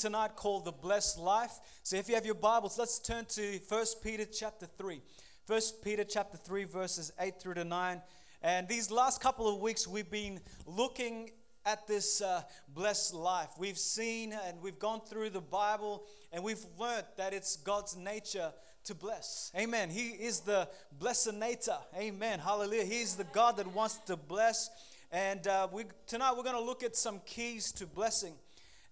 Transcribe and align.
tonight 0.00 0.34
called 0.34 0.64
the 0.64 0.72
blessed 0.72 1.18
life. 1.18 1.60
So 1.82 1.96
if 1.96 2.08
you 2.08 2.14
have 2.14 2.24
your 2.24 2.34
bibles 2.34 2.78
let's 2.78 2.98
turn 2.98 3.26
to 3.26 3.58
First 3.58 4.02
peter 4.02 4.24
chapter 4.24 4.64
3 4.78 5.02
First 5.44 5.84
peter 5.84 6.04
chapter 6.04 6.38
3 6.38 6.64
verses 6.64 7.12
8 7.20 7.38
through 7.38 7.54
to 7.54 7.64
9 7.64 8.00
and 8.40 8.66
these 8.66 8.90
last 8.90 9.20
couple 9.20 9.46
of 9.46 9.60
weeks 9.60 9.86
we've 9.86 10.10
been 10.10 10.40
looking 10.64 11.32
at 11.66 11.86
this 11.86 12.22
uh, 12.22 12.40
blessed 12.72 13.12
life. 13.12 13.50
We've 13.58 13.76
seen 13.76 14.32
and 14.32 14.62
we've 14.62 14.78
gone 14.78 15.02
through 15.02 15.30
the 15.30 15.42
bible 15.42 16.04
and 16.32 16.42
we've 16.42 16.64
learned 16.78 17.04
that 17.18 17.34
it's 17.34 17.56
god's 17.56 17.94
nature 17.94 18.54
to 18.84 18.94
bless. 18.94 19.52
Amen. 19.54 19.90
He 19.90 20.08
is 20.12 20.40
the 20.40 20.66
blessinator 20.98 21.76
amen. 21.94 22.38
Hallelujah. 22.38 22.84
He's 22.84 23.16
the 23.16 23.24
god 23.24 23.58
that 23.58 23.66
wants 23.74 23.98
to 24.06 24.16
bless. 24.16 24.70
And 25.12 25.46
uh, 25.46 25.68
we, 25.70 25.84
tonight 26.06 26.32
we're 26.38 26.44
going 26.44 26.56
to 26.56 26.62
look 26.62 26.82
at 26.82 26.96
some 26.96 27.20
keys 27.26 27.70
to 27.72 27.86
blessing 27.86 28.32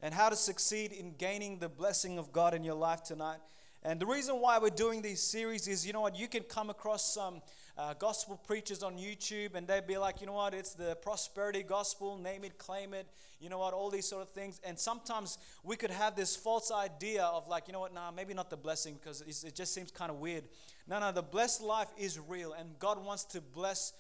and 0.03 0.15
how 0.15 0.29
to 0.29 0.37
succeed 0.37 0.93
in 0.93 1.15
gaining 1.17 1.59
the 1.59 1.69
blessing 1.69 2.19
of 2.19 2.33
God 2.33 2.55
in 2.55 2.65
your 2.65 2.75
life 2.75 3.03
tonight. 3.03 3.39
And 3.83 4.01
the 4.01 4.07
reason 4.07 4.37
why 4.41 4.59
we're 4.59 4.71
doing 4.71 5.03
these 5.03 5.23
series 5.23 5.69
is, 5.69 5.87
you 5.87 5.93
know 5.93 6.01
what, 6.01 6.19
you 6.19 6.27
can 6.27 6.43
come 6.43 6.69
across 6.69 7.15
some 7.15 7.41
uh, 7.77 7.95
gospel 7.95 8.37
preachers 8.37 8.83
on 8.83 8.99
YouTube 8.99 9.55
and 9.55 9.69
they'd 9.69 9.87
be 9.87 9.97
like, 9.97 10.21
you 10.21 10.27
know 10.27 10.33
what, 10.33 10.53
it's 10.53 10.75
the 10.75 10.97
prosperity 10.97 11.63
gospel, 11.63 12.19
name 12.19 12.43
it, 12.43 12.59
claim 12.59 12.93
it, 12.93 13.07
you 13.41 13.49
know 13.49 13.59
what, 13.59 13.73
all 13.73 13.89
these 13.89 14.07
sort 14.07 14.21
of 14.21 14.31
things. 14.31 14.61
And 14.65 14.77
sometimes 14.77 15.39
we 15.63 15.77
could 15.77 15.93
have 15.93 16.17
this 16.17 16.35
false 16.35 16.73
idea 16.73 17.23
of 17.23 17.47
like, 17.47 17.69
you 17.69 17.73
know 17.73 17.81
what, 17.81 17.95
nah, 17.95 18.11
maybe 18.11 18.35
not 18.35 18.51
the 18.51 18.57
blessing 18.57 18.99
because 19.01 19.23
it 19.23 19.55
just 19.55 19.73
seems 19.73 19.93
kind 19.93 20.11
of 20.11 20.19
weird. 20.19 20.45
No, 20.89 20.99
no, 20.99 21.13
the 21.13 21.23
blessed 21.23 21.63
life 21.63 21.89
is 21.97 22.19
real 22.19 22.55
and 22.55 22.77
God 22.81 23.05
wants 23.05 23.25
to 23.27 23.41
bless 23.41 23.93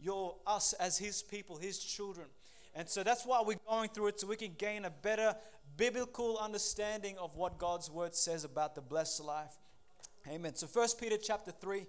your 0.00 0.36
us 0.46 0.74
as 0.74 0.96
His 0.96 1.22
people, 1.22 1.56
His 1.56 1.80
children. 1.80 2.28
And 2.78 2.88
so 2.88 3.02
that's 3.02 3.26
why 3.26 3.42
we're 3.44 3.58
going 3.68 3.88
through 3.88 4.06
it 4.06 4.20
so 4.20 4.28
we 4.28 4.36
can 4.36 4.52
gain 4.56 4.84
a 4.84 4.90
better 4.90 5.34
biblical 5.76 6.38
understanding 6.38 7.16
of 7.18 7.34
what 7.34 7.58
God's 7.58 7.90
word 7.90 8.14
says 8.14 8.44
about 8.44 8.76
the 8.76 8.80
blessed 8.80 9.24
life. 9.24 9.50
Amen. 10.28 10.54
So 10.54 10.68
First 10.68 11.00
Peter 11.00 11.16
chapter 11.16 11.50
3, 11.50 11.80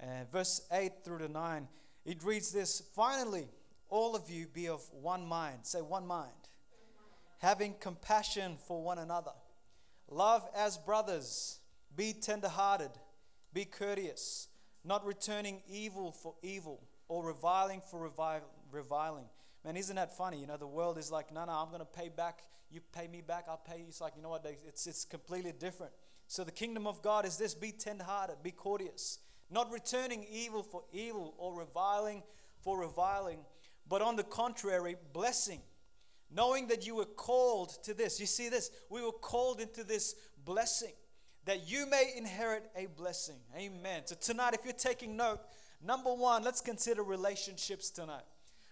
uh, 0.00 0.04
verse 0.30 0.60
8 0.70 0.92
through 1.04 1.18
to 1.18 1.28
9, 1.28 1.66
it 2.04 2.22
reads 2.22 2.52
this 2.52 2.80
Finally, 2.94 3.48
all 3.88 4.14
of 4.14 4.30
you 4.30 4.46
be 4.46 4.68
of 4.68 4.80
one 4.92 5.26
mind. 5.26 5.58
Say 5.64 5.80
one 5.80 6.06
mind. 6.06 6.30
Having 7.40 7.74
compassion 7.80 8.56
for 8.68 8.80
one 8.80 8.98
another. 8.98 9.32
Love 10.08 10.48
as 10.54 10.78
brothers. 10.78 11.58
Be 11.96 12.12
tenderhearted. 12.12 12.92
Be 13.52 13.64
courteous. 13.64 14.46
Not 14.84 15.04
returning 15.04 15.62
evil 15.68 16.12
for 16.12 16.34
evil 16.40 16.86
or 17.08 17.26
reviling 17.26 17.82
for 17.90 18.08
reviling 18.70 19.24
Man, 19.64 19.76
isn't 19.76 19.96
that 19.96 20.16
funny? 20.16 20.38
You 20.38 20.46
know, 20.46 20.56
the 20.56 20.66
world 20.66 20.96
is 20.96 21.10
like, 21.10 21.32
no, 21.32 21.44
no, 21.44 21.52
I'm 21.52 21.68
going 21.68 21.80
to 21.80 21.84
pay 21.84 22.08
back. 22.08 22.42
You 22.70 22.80
pay 22.92 23.08
me 23.08 23.20
back, 23.20 23.46
I'll 23.48 23.58
pay 23.58 23.78
you. 23.78 23.84
It's 23.88 24.00
like, 24.00 24.14
you 24.16 24.22
know 24.22 24.30
what? 24.30 24.46
It's, 24.66 24.86
it's 24.86 25.04
completely 25.04 25.52
different. 25.52 25.92
So 26.28 26.44
the 26.44 26.52
kingdom 26.52 26.86
of 26.86 27.02
God 27.02 27.26
is 27.26 27.36
this 27.36 27.54
be 27.54 27.72
tenderhearted, 27.72 28.36
be 28.42 28.52
courteous, 28.52 29.18
not 29.50 29.70
returning 29.72 30.24
evil 30.30 30.62
for 30.62 30.84
evil 30.92 31.34
or 31.36 31.58
reviling 31.58 32.22
for 32.62 32.78
reviling, 32.78 33.40
but 33.88 34.02
on 34.02 34.16
the 34.16 34.22
contrary, 34.22 34.96
blessing. 35.12 35.60
Knowing 36.32 36.68
that 36.68 36.86
you 36.86 36.94
were 36.94 37.06
called 37.06 37.82
to 37.82 37.92
this. 37.92 38.20
You 38.20 38.26
see 38.26 38.48
this? 38.48 38.70
We 38.88 39.02
were 39.02 39.10
called 39.10 39.60
into 39.60 39.82
this 39.82 40.14
blessing 40.44 40.92
that 41.44 41.68
you 41.68 41.86
may 41.90 42.12
inherit 42.16 42.70
a 42.76 42.86
blessing. 42.86 43.38
Amen. 43.56 44.02
So 44.04 44.14
tonight, 44.14 44.54
if 44.54 44.60
you're 44.64 44.72
taking 44.72 45.16
note, 45.16 45.40
number 45.84 46.14
one, 46.14 46.44
let's 46.44 46.60
consider 46.60 47.02
relationships 47.02 47.90
tonight 47.90 48.22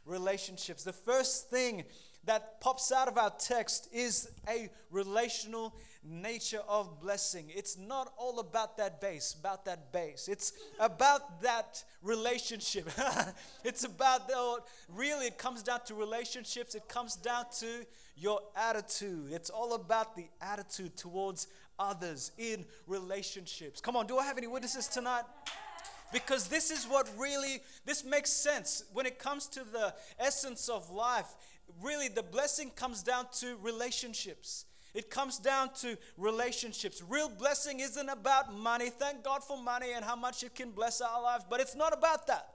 relationships. 0.08 0.82
The 0.82 0.92
first 0.92 1.50
thing 1.50 1.84
that 2.24 2.60
pops 2.60 2.92
out 2.92 3.08
of 3.08 3.16
our 3.16 3.32
text 3.38 3.88
is 3.92 4.30
a 4.48 4.68
relational 4.90 5.74
nature 6.04 6.60
of 6.68 7.00
blessing. 7.00 7.46
It's 7.48 7.78
not 7.78 8.12
all 8.16 8.38
about 8.38 8.76
that 8.78 9.00
base, 9.00 9.34
about 9.38 9.64
that 9.64 9.92
base. 9.92 10.28
It's 10.28 10.52
about 10.78 11.42
that 11.42 11.82
relationship. 12.02 12.88
it's 13.64 13.84
about 13.84 14.28
the, 14.28 14.58
really, 14.88 15.26
it 15.26 15.38
comes 15.38 15.62
down 15.62 15.80
to 15.86 15.94
relationships. 15.94 16.74
It 16.74 16.88
comes 16.88 17.16
down 17.16 17.46
to 17.60 17.86
your 18.16 18.40
attitude. 18.56 19.32
It's 19.32 19.50
all 19.50 19.74
about 19.74 20.16
the 20.16 20.26
attitude 20.40 20.96
towards 20.96 21.46
others 21.78 22.32
in 22.36 22.64
relationships. 22.86 23.80
Come 23.80 23.96
on, 23.96 24.06
do 24.06 24.18
I 24.18 24.24
have 24.24 24.38
any 24.38 24.48
witnesses 24.48 24.88
tonight? 24.88 25.22
Because 26.12 26.48
this 26.48 26.70
is 26.70 26.86
what 26.86 27.08
really 27.16 27.60
this 27.84 28.04
makes 28.04 28.30
sense. 28.30 28.84
When 28.92 29.06
it 29.06 29.18
comes 29.18 29.46
to 29.48 29.60
the 29.64 29.94
essence 30.18 30.68
of 30.68 30.90
life 30.90 31.34
really 31.82 32.08
the 32.08 32.22
blessing 32.22 32.70
comes 32.70 33.02
down 33.02 33.26
to 33.40 33.56
relationships. 33.62 34.64
It 34.94 35.10
comes 35.10 35.38
down 35.38 35.70
to 35.80 35.98
relationships. 36.16 37.02
Real 37.06 37.28
blessing 37.28 37.80
isn't 37.80 38.08
about 38.08 38.54
money. 38.54 38.90
Thank 38.90 39.22
god 39.22 39.44
for 39.44 39.62
money 39.62 39.92
and 39.94 40.04
how 40.04 40.16
much 40.16 40.42
it 40.42 40.54
can 40.54 40.70
bless 40.70 41.00
our 41.00 41.22
lives 41.22 41.44
but 41.48 41.60
it's 41.60 41.76
not 41.76 41.92
about 41.92 42.26
that. 42.26 42.48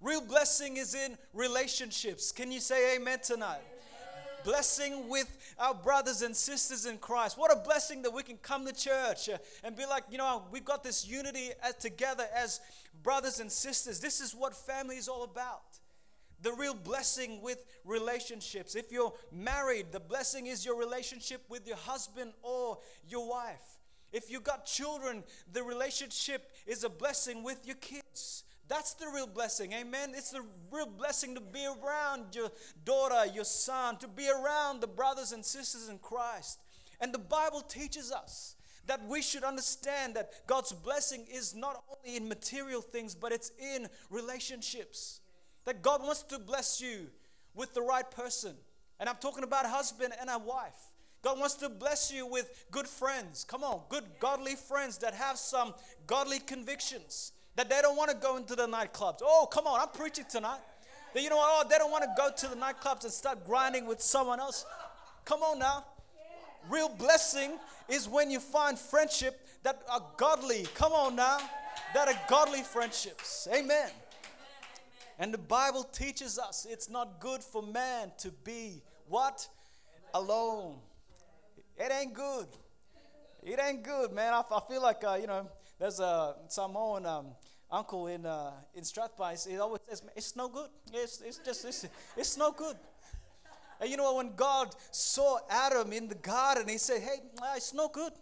Real 0.00 0.20
blessing 0.20 0.76
is 0.76 0.94
in 0.94 1.16
relationships. 1.32 2.30
Can 2.30 2.52
you 2.52 2.60
say 2.60 2.96
amen 2.96 3.20
tonight 3.22 3.62
blessing 4.46 5.08
with 5.08 5.26
our 5.58 5.74
brothers 5.74 6.22
and 6.22 6.34
sisters 6.34 6.86
in 6.86 6.98
Christ. 6.98 7.36
What 7.36 7.52
a 7.52 7.56
blessing 7.56 8.02
that 8.02 8.12
we 8.12 8.22
can 8.22 8.36
come 8.36 8.64
to 8.64 8.72
church 8.72 9.28
and 9.64 9.74
be 9.76 9.84
like, 9.84 10.04
you 10.08 10.18
know, 10.18 10.44
we've 10.52 10.64
got 10.64 10.84
this 10.84 11.06
unity 11.06 11.50
together 11.80 12.24
as 12.32 12.60
brothers 13.02 13.40
and 13.40 13.50
sisters. 13.50 13.98
This 13.98 14.20
is 14.20 14.34
what 14.34 14.54
family 14.54 14.96
is 14.96 15.08
all 15.08 15.24
about. 15.24 15.80
The 16.42 16.52
real 16.52 16.74
blessing 16.74 17.42
with 17.42 17.64
relationships. 17.84 18.76
If 18.76 18.92
you're 18.92 19.12
married, 19.32 19.86
the 19.90 19.98
blessing 20.00 20.46
is 20.46 20.64
your 20.64 20.78
relationship 20.78 21.42
with 21.48 21.66
your 21.66 21.78
husband 21.78 22.32
or 22.42 22.78
your 23.08 23.28
wife. 23.28 23.78
If 24.12 24.30
you've 24.30 24.44
got 24.44 24.64
children, 24.64 25.24
the 25.52 25.64
relationship 25.64 26.52
is 26.66 26.84
a 26.84 26.88
blessing 26.88 27.42
with 27.42 27.66
your 27.66 27.76
kids. 27.76 28.44
That's 28.68 28.94
the 28.94 29.06
real 29.14 29.26
blessing. 29.26 29.72
Amen. 29.72 30.12
It's 30.14 30.30
the 30.30 30.42
real 30.72 30.86
blessing 30.86 31.34
to 31.36 31.40
be 31.40 31.66
around 31.66 32.34
your 32.34 32.50
daughter, 32.84 33.30
your 33.32 33.44
son, 33.44 33.96
to 33.98 34.08
be 34.08 34.28
around 34.28 34.80
the 34.80 34.88
brothers 34.88 35.32
and 35.32 35.44
sisters 35.44 35.88
in 35.88 35.98
Christ. 35.98 36.58
And 37.00 37.14
the 37.14 37.18
Bible 37.18 37.60
teaches 37.60 38.10
us 38.10 38.56
that 38.86 39.06
we 39.06 39.22
should 39.22 39.44
understand 39.44 40.14
that 40.14 40.30
God's 40.46 40.72
blessing 40.72 41.26
is 41.32 41.54
not 41.54 41.82
only 41.88 42.16
in 42.16 42.28
material 42.28 42.80
things, 42.80 43.14
but 43.14 43.32
it's 43.32 43.52
in 43.58 43.88
relationships. 44.10 45.20
That 45.64 45.82
God 45.82 46.02
wants 46.02 46.22
to 46.24 46.38
bless 46.38 46.80
you 46.80 47.06
with 47.54 47.72
the 47.74 47.82
right 47.82 48.08
person. 48.10 48.54
And 48.98 49.08
I'm 49.08 49.16
talking 49.16 49.44
about 49.44 49.64
a 49.64 49.68
husband 49.68 50.12
and 50.20 50.30
a 50.30 50.38
wife. 50.38 50.76
God 51.22 51.38
wants 51.38 51.54
to 51.56 51.68
bless 51.68 52.12
you 52.12 52.26
with 52.26 52.66
good 52.70 52.86
friends. 52.86 53.44
Come 53.44 53.64
on, 53.64 53.82
good 53.88 54.04
godly 54.20 54.54
friends 54.54 54.98
that 54.98 55.14
have 55.14 55.36
some 55.36 55.74
godly 56.06 56.38
convictions 56.38 57.32
that 57.56 57.68
they 57.68 57.80
don't 57.82 57.96
want 57.96 58.10
to 58.10 58.16
go 58.16 58.36
into 58.36 58.54
the 58.54 58.66
nightclubs. 58.66 59.18
Oh, 59.22 59.48
come 59.50 59.66
on, 59.66 59.80
I'm 59.80 59.88
preaching 59.88 60.26
tonight. 60.30 60.60
That 61.14 61.22
you 61.22 61.30
know? 61.30 61.38
Oh, 61.38 61.64
they 61.68 61.78
don't 61.78 61.90
want 61.90 62.04
to 62.04 62.10
go 62.16 62.30
to 62.30 62.54
the 62.54 62.60
nightclubs 62.60 63.04
and 63.04 63.12
start 63.12 63.44
grinding 63.46 63.86
with 63.86 64.00
someone 64.00 64.38
else. 64.38 64.66
Come 65.24 65.42
on 65.42 65.58
now. 65.58 65.84
Real 66.68 66.88
blessing 66.88 67.58
is 67.88 68.08
when 68.08 68.30
you 68.30 68.40
find 68.40 68.78
friendship 68.78 69.46
that 69.62 69.82
are 69.90 70.04
godly. 70.16 70.66
Come 70.74 70.92
on 70.92 71.16
now. 71.16 71.38
That 71.94 72.08
are 72.08 72.20
godly 72.28 72.62
friendships. 72.62 73.48
Amen. 73.52 73.88
And 75.18 75.32
the 75.32 75.38
Bible 75.38 75.84
teaches 75.84 76.38
us 76.38 76.66
it's 76.68 76.90
not 76.90 77.20
good 77.20 77.42
for 77.42 77.62
man 77.62 78.12
to 78.18 78.30
be 78.44 78.82
what? 79.08 79.48
Alone. 80.12 80.76
It 81.78 81.90
ain't 81.92 82.12
good. 82.12 82.46
It 83.42 83.58
ain't 83.62 83.82
good, 83.82 84.12
man. 84.12 84.34
I, 84.34 84.42
I 84.54 84.60
feel 84.68 84.82
like, 84.82 85.02
uh, 85.04 85.16
you 85.20 85.26
know, 85.26 85.48
there's 85.78 86.00
a 86.00 86.34
Samoan 86.48 87.06
um, 87.06 87.26
uncle 87.70 88.06
in 88.06 88.26
uh, 88.26 88.52
in 88.74 88.82
Strathpine. 88.82 89.48
He 89.48 89.58
always 89.58 89.80
says, 89.88 90.02
"It's 90.14 90.36
no 90.36 90.48
good. 90.48 90.70
It's 90.92 91.20
it's 91.20 91.38
just 91.38 91.64
it's 91.64 91.86
it's 92.16 92.36
no 92.36 92.52
good." 92.52 92.76
And 93.80 93.90
you 93.90 93.96
know 93.96 94.14
when 94.14 94.34
God 94.34 94.74
saw 94.90 95.38
Adam 95.50 95.92
in 95.92 96.08
the 96.08 96.14
garden, 96.14 96.68
He 96.68 96.78
said, 96.78 97.02
"Hey, 97.02 97.20
it's 97.56 97.74
no 97.74 97.88
good. 97.88 98.12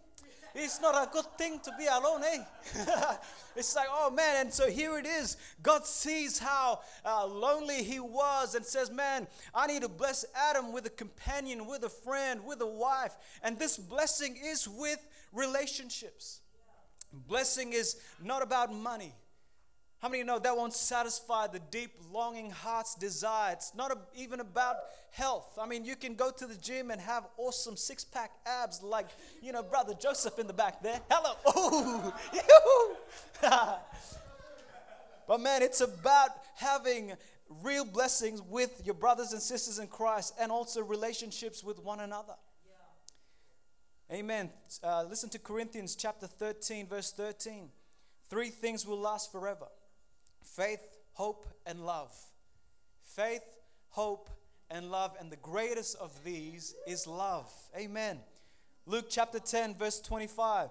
It's 0.57 0.81
not 0.81 0.95
a 0.95 1.11
good 1.11 1.27
thing 1.37 1.59
to 1.61 1.73
be 1.77 1.87
alone, 1.87 2.23
eh?" 2.25 2.45
it's 3.57 3.75
like, 3.75 3.89
oh 3.91 4.11
man, 4.11 4.47
and 4.47 4.55
so 4.55 4.71
here 4.71 4.97
it 4.99 5.07
is. 5.07 5.37
God 5.63 5.85
sees 5.85 6.39
how 6.39 6.81
uh, 7.05 7.27
lonely 7.27 7.83
he 7.83 7.99
was 7.99 8.55
and 8.55 8.65
says, 8.65 8.89
Man, 8.89 9.27
I 9.53 9.67
need 9.67 9.83
to 9.83 9.89
bless 9.89 10.25
Adam 10.49 10.73
with 10.73 10.87
a 10.87 10.91
companion, 10.91 11.67
with 11.67 11.83
a 11.83 11.89
friend, 11.89 12.45
with 12.45 12.61
a 12.61 12.67
wife. 12.67 13.17
And 13.43 13.59
this 13.59 13.77
blessing 13.77 14.37
is 14.41 14.69
with 14.69 15.05
relationships. 15.33 16.41
Blessing 17.13 17.73
is 17.73 17.97
not 18.23 18.43
about 18.43 18.73
money. 18.73 19.13
How 20.05 20.11
many 20.11 20.21
of 20.21 20.27
you 20.27 20.33
know 20.35 20.39
that 20.39 20.55
won't 20.55 20.75
satisfy 20.75 21.47
the 21.47 21.61
deep 21.71 21.93
longing 22.13 22.51
heart's 22.51 22.95
desire? 22.95 23.55
It's 23.55 23.75
not 23.75 23.91
a, 23.91 23.97
even 24.15 24.39
about 24.39 24.77
health. 25.11 25.59
I 25.59 25.67
mean, 25.67 25.87
you 25.87 25.97
can 25.97 26.15
go 26.15 26.31
to 26.31 26.47
the 26.47 26.57
gym 26.57 26.91
and 26.91 27.01
have 27.01 27.25
awesome 27.39 27.75
six 27.75 28.05
pack 28.05 28.33
abs 28.45 28.83
like, 28.83 29.07
you 29.41 29.51
know, 29.51 29.63
Brother 29.63 29.95
Joseph 29.99 30.39
in 30.39 30.47
the 30.47 30.53
back 30.53 30.83
there. 30.83 31.01
Hello. 31.11 32.13
Ooh. 32.13 32.99
but 35.27 35.41
man, 35.41 35.63
it's 35.63 35.81
about 35.81 36.33
having 36.57 37.15
real 37.63 37.87
blessings 37.87 38.43
with 38.43 38.83
your 38.85 38.97
brothers 38.97 39.33
and 39.33 39.41
sisters 39.41 39.79
in 39.79 39.87
Christ 39.87 40.35
and 40.39 40.53
also 40.53 40.83
relationships 40.83 41.65
with 41.65 41.83
one 41.83 42.01
another. 42.01 42.35
Amen. 44.13 44.51
Uh, 44.83 45.05
listen 45.05 45.31
to 45.31 45.39
Corinthians 45.39 45.97
chapter 45.97 46.27
13, 46.27 46.89
verse 46.89 47.11
13. 47.11 47.71
Three 48.29 48.51
things 48.51 48.87
will 48.87 49.01
last 49.01 49.33
forever 49.33 49.69
faith, 50.45 50.85
hope, 51.13 51.47
and 51.67 51.85
love. 51.85 52.15
Faith, 53.03 53.43
hope, 53.91 54.31
and 54.71 54.91
love. 54.91 55.17
And 55.19 55.31
the 55.31 55.37
greatest 55.37 55.97
of 55.97 56.25
these 56.25 56.75
is 56.87 57.07
love. 57.07 57.51
Amen. 57.77 58.21
Luke 58.87 59.07
chapter 59.09 59.39
10, 59.39 59.75
verse 59.75 60.01
25. 60.01 60.71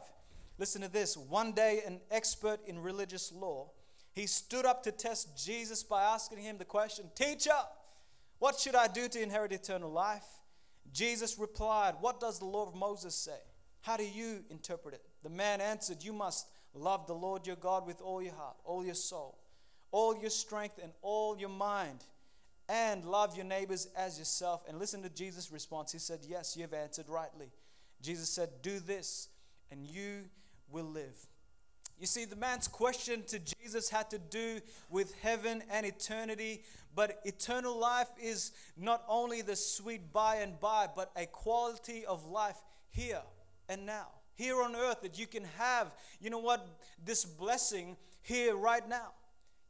Listen 0.58 0.82
to 0.82 0.88
this. 0.88 1.18
One 1.18 1.52
day, 1.52 1.82
an 1.86 2.00
expert 2.12 2.60
in 2.68 2.80
religious 2.80 3.32
law, 3.32 3.72
he 4.14 4.28
stood 4.28 4.66
up 4.66 4.84
to 4.84 4.92
test 4.92 5.44
Jesus 5.44 5.84
by 5.84 6.04
asking 6.04 6.40
him 6.40 6.58
the 6.58 6.66
question 6.66 7.10
Teacher, 7.16 7.52
what 8.40 8.60
should 8.60 8.76
I 8.76 8.88
do 8.88 9.08
to 9.08 9.22
inherit 9.22 9.52
eternal 9.52 9.92
life? 9.92 10.26
Jesus 10.92 11.40
replied, 11.40 11.96
What 12.02 12.20
does 12.20 12.40
the 12.40 12.46
law 12.46 12.68
of 12.68 12.76
Moses 12.76 13.16
say? 13.16 13.40
How 13.82 13.98
do 13.98 14.06
you 14.06 14.44
interpret 14.50 14.96
it? 14.96 15.02
The 15.24 15.30
man 15.30 15.60
answered, 15.60 16.04
You 16.04 16.14
must 16.14 16.48
love 16.74 17.08
the 17.08 17.14
Lord 17.14 17.48
your 17.48 17.56
God 17.56 17.88
with 17.88 18.02
all 18.02 18.22
your 18.22 18.34
heart, 18.34 18.58
all 18.64 18.86
your 18.86 18.96
soul, 18.96 19.40
all 19.94 20.18
your 20.18 20.30
strength, 20.30 20.80
and 20.82 20.92
all 21.02 21.38
your 21.38 21.50
mind, 21.50 22.04
and 22.68 23.06
love 23.06 23.38
your 23.38 23.46
neighbors 23.46 23.88
as 23.96 24.18
yourself. 24.18 24.64
And 24.68 24.80
listen 24.80 25.04
to 25.04 25.10
Jesus' 25.10 25.52
response. 25.52 25.92
He 25.94 26.00
said, 26.00 26.20
Yes, 26.28 26.58
you 26.58 26.64
have 26.64 26.74
answered 26.74 27.08
rightly. 27.08 27.52
Jesus 28.02 28.28
said, 28.28 28.50
Do 28.62 28.80
this, 28.80 29.30
and 29.72 29.88
you 29.88 30.26
will 30.70 30.84
live. 30.84 31.16
You 32.00 32.08
see, 32.08 32.26
the 32.26 32.36
man's 32.36 32.68
question 32.68 33.24
to 33.28 33.40
Jesus 33.40 33.90
had 33.90 34.10
to 34.10 34.18
do 34.18 34.60
with 34.90 35.14
heaven 35.22 35.64
and 35.72 35.86
eternity, 35.86 36.64
but 36.96 37.22
eternal 37.24 37.80
life 37.80 38.10
is 38.22 38.52
not 38.76 39.04
only 39.08 39.42
the 39.42 39.56
sweet 39.56 40.12
by 40.12 40.38
and 40.38 40.60
by, 40.60 40.88
but 40.94 41.12
a 41.16 41.28
quality 41.28 42.06
of 42.06 42.26
life 42.26 42.58
here 42.90 43.22
and 43.70 43.86
now, 43.86 44.08
here 44.36 44.62
on 44.62 44.76
earth, 44.76 45.02
that 45.04 45.20
you 45.20 45.28
can 45.28 45.44
have, 45.58 45.94
you 46.20 46.30
know 46.30 46.40
what, 46.40 46.68
this 47.06 47.26
blessing 47.26 47.96
here 48.22 48.56
right 48.56 48.88
now. 48.90 49.12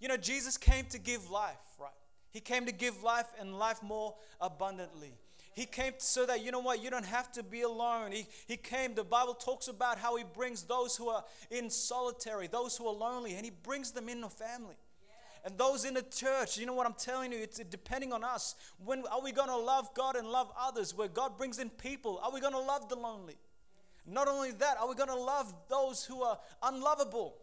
You 0.04 0.10
know, 0.10 0.18
Jesus 0.18 0.58
came 0.58 0.84
to 0.88 1.00
give 1.00 1.32
life, 1.32 1.56
right? 1.80 1.90
He 2.30 2.42
came 2.42 2.66
to 2.66 2.74
give 2.74 3.04
life 3.04 3.28
and 3.40 3.58
life 3.58 3.82
more 3.82 4.14
abundantly. 4.42 5.14
He 5.56 5.66
came 5.66 5.94
so 5.98 6.26
that, 6.26 6.44
you 6.44 6.52
know 6.52 6.60
what, 6.60 6.84
you 6.84 6.90
don't 6.90 7.06
have 7.06 7.32
to 7.32 7.42
be 7.42 7.62
alone. 7.62 8.12
He, 8.12 8.28
he 8.46 8.58
came, 8.58 8.96
the 8.96 9.06
Bible 9.06 9.34
talks 9.34 9.70
about 9.70 9.98
how 9.98 10.18
He 10.18 10.26
brings 10.26 10.64
those 10.64 10.98
who 10.98 11.08
are 11.08 11.24
in 11.50 11.70
solitary, 11.70 12.48
those 12.48 12.76
who 12.76 12.86
are 12.86 12.94
lonely, 12.94 13.36
and 13.36 13.46
He 13.46 13.52
brings 13.64 13.92
them 13.92 14.10
in 14.10 14.22
a 14.26 14.30
family. 14.30 14.76
And 15.46 15.58
those 15.58 15.86
in 15.86 15.94
the 15.94 16.02
church, 16.02 16.58
you 16.58 16.66
know 16.66 16.74
what 16.74 16.86
I'm 16.86 16.96
telling 17.00 17.32
you, 17.32 17.38
it's 17.38 17.60
depending 17.60 18.12
on 18.12 18.26
us. 18.26 18.56
When 18.84 19.06
are 19.10 19.22
we 19.22 19.32
going 19.32 19.48
to 19.48 19.56
love 19.56 19.94
God 19.94 20.18
and 20.18 20.28
love 20.28 20.52
others? 20.60 20.94
Where 20.94 21.08
God 21.08 21.38
brings 21.38 21.60
in 21.60 21.70
people, 21.70 22.20
are 22.22 22.34
we 22.34 22.42
going 22.42 22.52
to 22.52 22.60
love 22.60 22.90
the 22.90 22.98
lonely? 22.98 23.38
Not 24.06 24.28
only 24.28 24.52
that, 24.52 24.76
are 24.82 24.90
we 24.90 24.96
going 24.96 25.08
to 25.08 25.16
love 25.16 25.54
those 25.70 26.04
who 26.04 26.24
are 26.24 26.38
unlovable? 26.62 27.36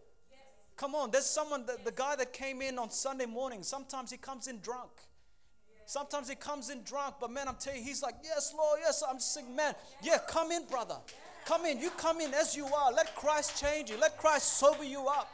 Come 0.81 0.95
on, 0.95 1.11
there's 1.11 1.27
someone, 1.27 1.67
the, 1.67 1.77
the 1.85 1.93
guy 1.93 2.17
that 2.17 2.33
came 2.33 2.63
in 2.63 2.79
on 2.79 2.89
Sunday 2.89 3.27
morning, 3.27 3.63
sometimes 3.63 4.11
he 4.11 4.17
comes 4.17 4.47
in 4.47 4.61
drunk. 4.61 4.89
Sometimes 5.85 6.27
he 6.27 6.35
comes 6.35 6.71
in 6.71 6.83
drunk, 6.85 7.17
but 7.21 7.31
man, 7.31 7.49
I'm 7.49 7.57
telling 7.57 7.81
you, 7.81 7.85
he's 7.85 8.03
like, 8.03 8.15
Yes, 8.25 8.55
Lord, 8.57 8.79
yes. 8.81 9.03
I'm 9.07 9.17
just 9.17 9.35
saying, 9.35 9.55
man, 9.55 9.75
yeah, 10.03 10.17
come 10.27 10.51
in, 10.51 10.65
brother. 10.65 10.97
Come 11.45 11.67
in. 11.67 11.81
You 11.81 11.91
come 11.91 12.23
in 12.23 12.33
as 12.33 12.57
you 12.57 12.65
are. 12.65 12.93
Let 12.95 13.15
Christ 13.15 13.61
change 13.61 13.91
you. 13.91 13.99
Let 13.99 14.17
Christ 14.17 14.55
sober 14.55 14.83
you 14.83 15.07
up. 15.07 15.31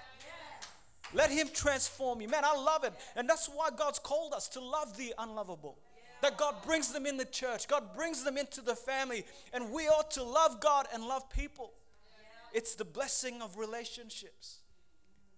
Let 1.15 1.31
him 1.31 1.49
transform 1.55 2.21
you. 2.21 2.29
Man, 2.29 2.45
I 2.45 2.57
love 2.57 2.83
it. 2.83 2.95
And 3.15 3.31
that's 3.31 3.47
why 3.47 3.69
God's 3.77 4.01
called 4.01 4.33
us 4.33 4.49
to 4.49 4.61
love 4.61 4.97
the 4.97 5.15
unlovable. 5.17 5.79
That 6.23 6.37
God 6.39 6.57
brings 6.65 6.93
them 6.93 7.07
in 7.07 7.19
the 7.19 7.25
church, 7.25 7.69
God 7.69 7.95
brings 7.95 8.25
them 8.25 8.37
into 8.37 8.63
the 8.63 8.75
family, 8.75 9.25
and 9.53 9.71
we 9.71 9.87
ought 9.87 10.11
to 10.13 10.25
love 10.25 10.61
God 10.61 10.89
and 10.93 11.05
love 11.05 11.31
people. 11.31 11.73
It's 12.53 12.75
the 12.75 12.85
blessing 12.85 13.43
of 13.43 13.59
relationships. 13.59 14.59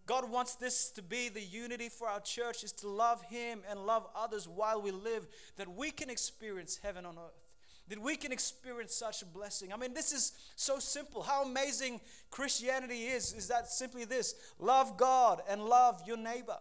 God 0.08 0.31
wants 0.31 0.55
this 0.55 0.90
to 0.93 1.02
be 1.02 1.28
the 1.28 1.43
unity 1.43 1.90
for 1.90 2.08
our 2.08 2.20
church 2.20 2.64
is 2.64 2.72
to 2.72 2.88
love 2.88 3.20
Him 3.25 3.60
and 3.69 3.84
love 3.84 4.06
others 4.16 4.49
while 4.49 4.81
we 4.81 4.90
live, 4.90 5.28
that 5.56 5.69
we 5.69 5.90
can 5.90 6.08
experience 6.08 6.81
heaven 6.82 7.05
on 7.05 7.19
earth, 7.19 7.44
that 7.88 8.00
we 8.00 8.16
can 8.16 8.32
experience 8.32 8.94
such 8.94 9.20
a 9.20 9.26
blessing. 9.26 9.70
I 9.70 9.76
mean, 9.76 9.93
this 9.93 10.12
is 10.12 10.32
so 10.56 10.78
simple. 10.78 11.22
How 11.22 11.44
amazing 11.44 12.00
Christianity 12.31 13.05
is, 13.05 13.34
is 13.34 13.49
that 13.49 13.69
simply 13.69 14.06
this 14.06 14.34
love 14.58 14.96
God 14.96 15.43
and 15.46 15.62
love 15.62 16.02
your 16.06 16.16
neighbor. 16.16 16.56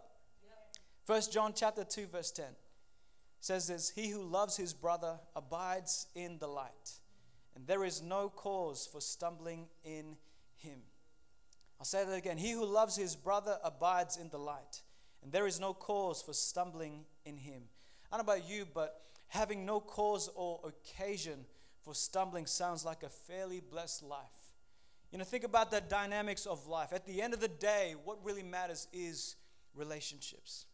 First 1.05 1.31
John 1.31 1.53
chapter 1.55 1.85
2, 1.85 2.07
verse 2.07 2.31
10 2.31 2.47
says 3.39 3.67
this 3.69 3.91
He 3.91 4.09
who 4.09 4.23
loves 4.23 4.57
his 4.57 4.73
brother 4.73 5.19
abides 5.37 6.07
in 6.15 6.37
the 6.39 6.47
light, 6.47 6.99
and 7.55 7.65
there 7.65 7.85
is 7.85 8.01
no 8.01 8.27
cause 8.27 8.89
for 8.91 8.99
stumbling 8.99 9.67
in 9.85 10.17
him. 10.57 10.79
I'll 11.79 11.85
say 11.85 12.03
that 12.03 12.13
again. 12.13 12.37
He 12.37 12.51
who 12.51 12.65
loves 12.65 12.95
his 12.95 13.15
brother 13.15 13.57
abides 13.63 14.17
in 14.17 14.29
the 14.29 14.39
light, 14.39 14.81
and 15.23 15.31
there 15.31 15.47
is 15.47 15.59
no 15.59 15.73
cause 15.73 16.21
for 16.21 16.33
stumbling 16.33 17.05
in 17.25 17.37
him. 17.37 17.63
I 18.11 18.17
don't 18.17 18.25
know 18.25 18.33
about 18.33 18.49
you, 18.49 18.65
but 18.73 19.01
having 19.27 19.65
no 19.65 19.79
cause 19.79 20.29
or 20.35 20.59
occasion 20.65 21.45
for 21.83 21.93
stumbling 21.93 22.45
sounds 22.45 22.83
like 22.83 23.03
a 23.03 23.09
fairly 23.09 23.59
blessed 23.59 24.03
life. 24.03 24.53
You 25.11 25.17
know, 25.17 25.23
think 25.23 25.43
about 25.43 25.71
the 25.71 25.81
dynamics 25.81 26.45
of 26.45 26.67
life. 26.67 26.91
At 26.91 27.05
the 27.05 27.21
end 27.21 27.33
of 27.33 27.39
the 27.39 27.47
day, 27.47 27.95
what 28.03 28.23
really 28.25 28.43
matters 28.43 28.87
is 28.91 29.35
relationships. 29.73 30.65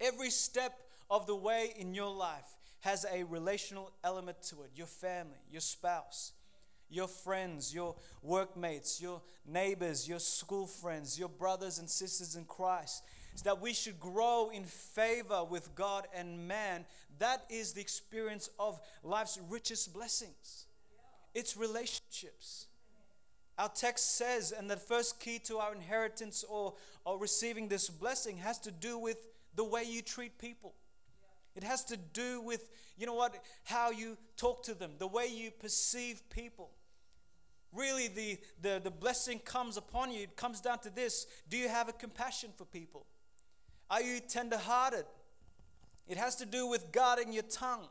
Every 0.00 0.30
step 0.30 0.72
of 1.10 1.26
the 1.26 1.36
way 1.36 1.74
in 1.76 1.94
your 1.94 2.14
life 2.14 2.46
has 2.80 3.04
a 3.12 3.24
relational 3.24 3.92
element 4.02 4.42
to 4.42 4.62
it 4.62 4.70
your 4.74 4.86
family, 4.86 5.38
your 5.50 5.60
spouse, 5.60 6.32
your 6.90 7.08
friends, 7.08 7.74
your 7.74 7.94
workmates, 8.22 9.00
your 9.00 9.20
neighbors, 9.46 10.08
your 10.08 10.18
school 10.18 10.66
friends, 10.66 11.18
your 11.18 11.28
brothers 11.28 11.78
and 11.78 11.88
sisters 11.88 12.36
in 12.36 12.44
Christ. 12.44 13.02
Is 13.34 13.42
that 13.42 13.60
we 13.60 13.72
should 13.72 13.98
grow 13.98 14.50
in 14.54 14.64
favor 14.64 15.44
with 15.44 15.74
God 15.74 16.06
and 16.14 16.46
man. 16.46 16.84
That 17.18 17.44
is 17.50 17.72
the 17.72 17.80
experience 17.80 18.48
of 18.58 18.80
life's 19.02 19.38
richest 19.48 19.92
blessings. 19.92 20.66
It's 21.34 21.56
relationships. 21.56 22.66
Our 23.58 23.68
text 23.68 24.16
says, 24.16 24.52
and 24.52 24.70
the 24.70 24.76
first 24.76 25.20
key 25.20 25.38
to 25.40 25.58
our 25.58 25.74
inheritance 25.74 26.44
or, 26.48 26.74
or 27.04 27.18
receiving 27.18 27.68
this 27.68 27.88
blessing 27.88 28.38
has 28.38 28.58
to 28.60 28.70
do 28.70 28.98
with 28.98 29.18
the 29.54 29.64
way 29.64 29.84
you 29.84 30.02
treat 30.02 30.38
people. 30.38 30.74
It 31.54 31.64
has 31.64 31.84
to 31.86 31.96
do 31.96 32.40
with, 32.40 32.68
you 32.96 33.06
know 33.06 33.14
what, 33.14 33.34
how 33.64 33.90
you 33.90 34.16
talk 34.36 34.64
to 34.64 34.74
them, 34.74 34.92
the 34.98 35.06
way 35.06 35.26
you 35.26 35.50
perceive 35.50 36.22
people 36.30 36.70
really 37.74 38.08
the, 38.08 38.38
the, 38.62 38.80
the 38.82 38.90
blessing 38.90 39.38
comes 39.40 39.76
upon 39.76 40.10
you, 40.10 40.22
it 40.22 40.36
comes 40.36 40.60
down 40.60 40.78
to 40.80 40.90
this 40.90 41.26
Do 41.48 41.56
you 41.56 41.68
have 41.68 41.88
a 41.88 41.92
compassion 41.92 42.50
for 42.56 42.64
people? 42.64 43.06
Are 43.90 44.00
you 44.00 44.20
tender-hearted? 44.20 45.04
It 46.06 46.16
has 46.16 46.36
to 46.36 46.46
do 46.46 46.66
with 46.66 46.92
guarding 46.92 47.32
your 47.32 47.42
tongue, 47.44 47.88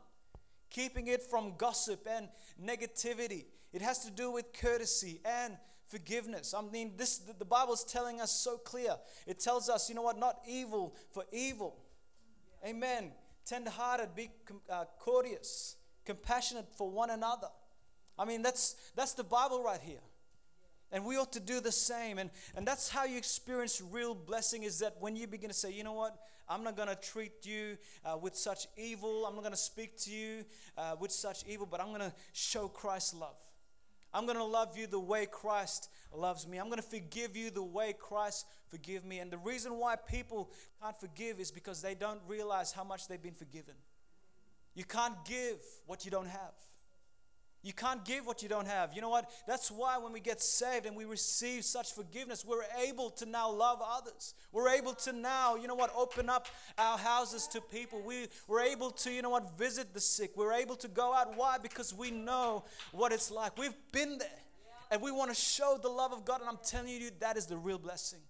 keeping 0.70 1.08
it 1.08 1.22
from 1.22 1.54
gossip 1.56 2.06
and 2.10 2.28
negativity. 2.62 3.44
It 3.72 3.82
has 3.82 4.04
to 4.04 4.10
do 4.10 4.30
with 4.30 4.52
courtesy 4.52 5.20
and 5.24 5.56
forgiveness. 5.88 6.54
I 6.56 6.62
mean, 6.62 6.92
this 6.96 7.18
the 7.18 7.44
Bible 7.44 7.74
is 7.74 7.84
telling 7.84 8.20
us 8.20 8.32
so 8.32 8.56
clear. 8.56 8.94
It 9.26 9.40
tells 9.40 9.68
us, 9.68 9.88
you 9.88 9.94
know 9.94 10.02
what, 10.02 10.18
not 10.18 10.38
evil 10.48 10.94
for 11.12 11.24
evil. 11.32 11.76
Amen. 12.64 13.12
Tender-hearted, 13.46 14.14
be 14.14 14.30
uh, 14.70 14.84
courteous, 14.98 15.76
compassionate 16.04 16.66
for 16.76 16.90
one 16.90 17.10
another. 17.10 17.48
I 18.18 18.24
mean, 18.24 18.42
that's, 18.42 18.76
that's 18.94 19.12
the 19.14 19.24
Bible 19.24 19.62
right 19.62 19.80
here. 19.82 20.02
And 20.92 21.04
we 21.04 21.16
ought 21.16 21.32
to 21.32 21.40
do 21.40 21.60
the 21.60 21.72
same. 21.72 22.18
And, 22.18 22.30
and 22.56 22.66
that's 22.66 22.88
how 22.88 23.04
you 23.04 23.18
experience 23.18 23.82
real 23.90 24.14
blessing 24.14 24.62
is 24.62 24.78
that 24.78 24.96
when 25.00 25.16
you 25.16 25.26
begin 25.26 25.50
to 25.50 25.54
say, 25.54 25.72
you 25.72 25.82
know 25.82 25.92
what, 25.92 26.16
I'm 26.48 26.62
not 26.62 26.76
going 26.76 26.88
to 26.88 26.94
treat 26.94 27.44
you 27.44 27.76
uh, 28.04 28.16
with 28.20 28.36
such 28.36 28.66
evil. 28.76 29.26
I'm 29.26 29.34
not 29.34 29.42
going 29.42 29.52
to 29.52 29.58
speak 29.58 29.96
to 30.02 30.10
you 30.10 30.44
uh, 30.78 30.94
with 31.00 31.10
such 31.10 31.44
evil, 31.46 31.66
but 31.66 31.80
I'm 31.80 31.88
going 31.88 32.00
to 32.00 32.12
show 32.32 32.68
Christ's 32.68 33.14
love. 33.14 33.36
I'm 34.14 34.26
going 34.26 34.38
to 34.38 34.44
love 34.44 34.78
you 34.78 34.86
the 34.86 35.00
way 35.00 35.26
Christ 35.26 35.90
loves 36.16 36.46
me. 36.46 36.58
I'm 36.58 36.66
going 36.66 36.80
to 36.80 36.82
forgive 36.82 37.36
you 37.36 37.50
the 37.50 37.64
way 37.64 37.92
Christ 37.92 38.46
forgive 38.68 39.04
me. 39.04 39.18
And 39.18 39.30
the 39.30 39.38
reason 39.38 39.76
why 39.76 39.96
people 39.96 40.50
can't 40.80 40.98
forgive 40.98 41.40
is 41.40 41.50
because 41.50 41.82
they 41.82 41.96
don't 41.96 42.20
realize 42.28 42.70
how 42.70 42.84
much 42.84 43.08
they've 43.08 43.20
been 43.20 43.34
forgiven. 43.34 43.74
You 44.76 44.84
can't 44.84 45.16
give 45.24 45.60
what 45.86 46.04
you 46.04 46.12
don't 46.12 46.28
have. 46.28 46.54
You 47.64 47.72
can't 47.72 48.04
give 48.04 48.26
what 48.26 48.42
you 48.42 48.48
don't 48.50 48.66
have. 48.66 48.92
You 48.92 49.00
know 49.00 49.08
what? 49.08 49.30
That's 49.48 49.70
why 49.70 49.96
when 49.96 50.12
we 50.12 50.20
get 50.20 50.42
saved 50.42 50.84
and 50.84 50.94
we 50.94 51.06
receive 51.06 51.64
such 51.64 51.94
forgiveness, 51.94 52.44
we're 52.44 52.62
able 52.86 53.08
to 53.12 53.24
now 53.24 53.50
love 53.50 53.80
others. 53.82 54.34
We're 54.52 54.68
able 54.68 54.92
to 54.92 55.14
now, 55.14 55.56
you 55.56 55.66
know 55.66 55.74
what, 55.74 55.90
open 55.96 56.28
up 56.28 56.46
our 56.76 56.98
houses 56.98 57.46
to 57.48 57.62
people. 57.62 58.02
We, 58.02 58.28
we're 58.48 58.60
able 58.60 58.90
to, 58.90 59.10
you 59.10 59.22
know 59.22 59.30
what, 59.30 59.56
visit 59.56 59.94
the 59.94 60.00
sick. 60.00 60.32
We're 60.36 60.52
able 60.52 60.76
to 60.76 60.88
go 60.88 61.14
out. 61.14 61.38
Why? 61.38 61.56
Because 61.56 61.94
we 61.94 62.10
know 62.10 62.64
what 62.92 63.12
it's 63.12 63.30
like. 63.30 63.56
We've 63.56 63.72
been 63.92 64.18
there 64.18 64.28
and 64.90 65.00
we 65.00 65.10
want 65.10 65.30
to 65.30 65.34
show 65.34 65.78
the 65.80 65.88
love 65.88 66.12
of 66.12 66.26
God. 66.26 66.40
And 66.40 66.50
I'm 66.50 66.58
telling 66.62 66.90
you, 66.90 67.10
that 67.20 67.38
is 67.38 67.46
the 67.46 67.56
real 67.56 67.78
blessing 67.78 68.20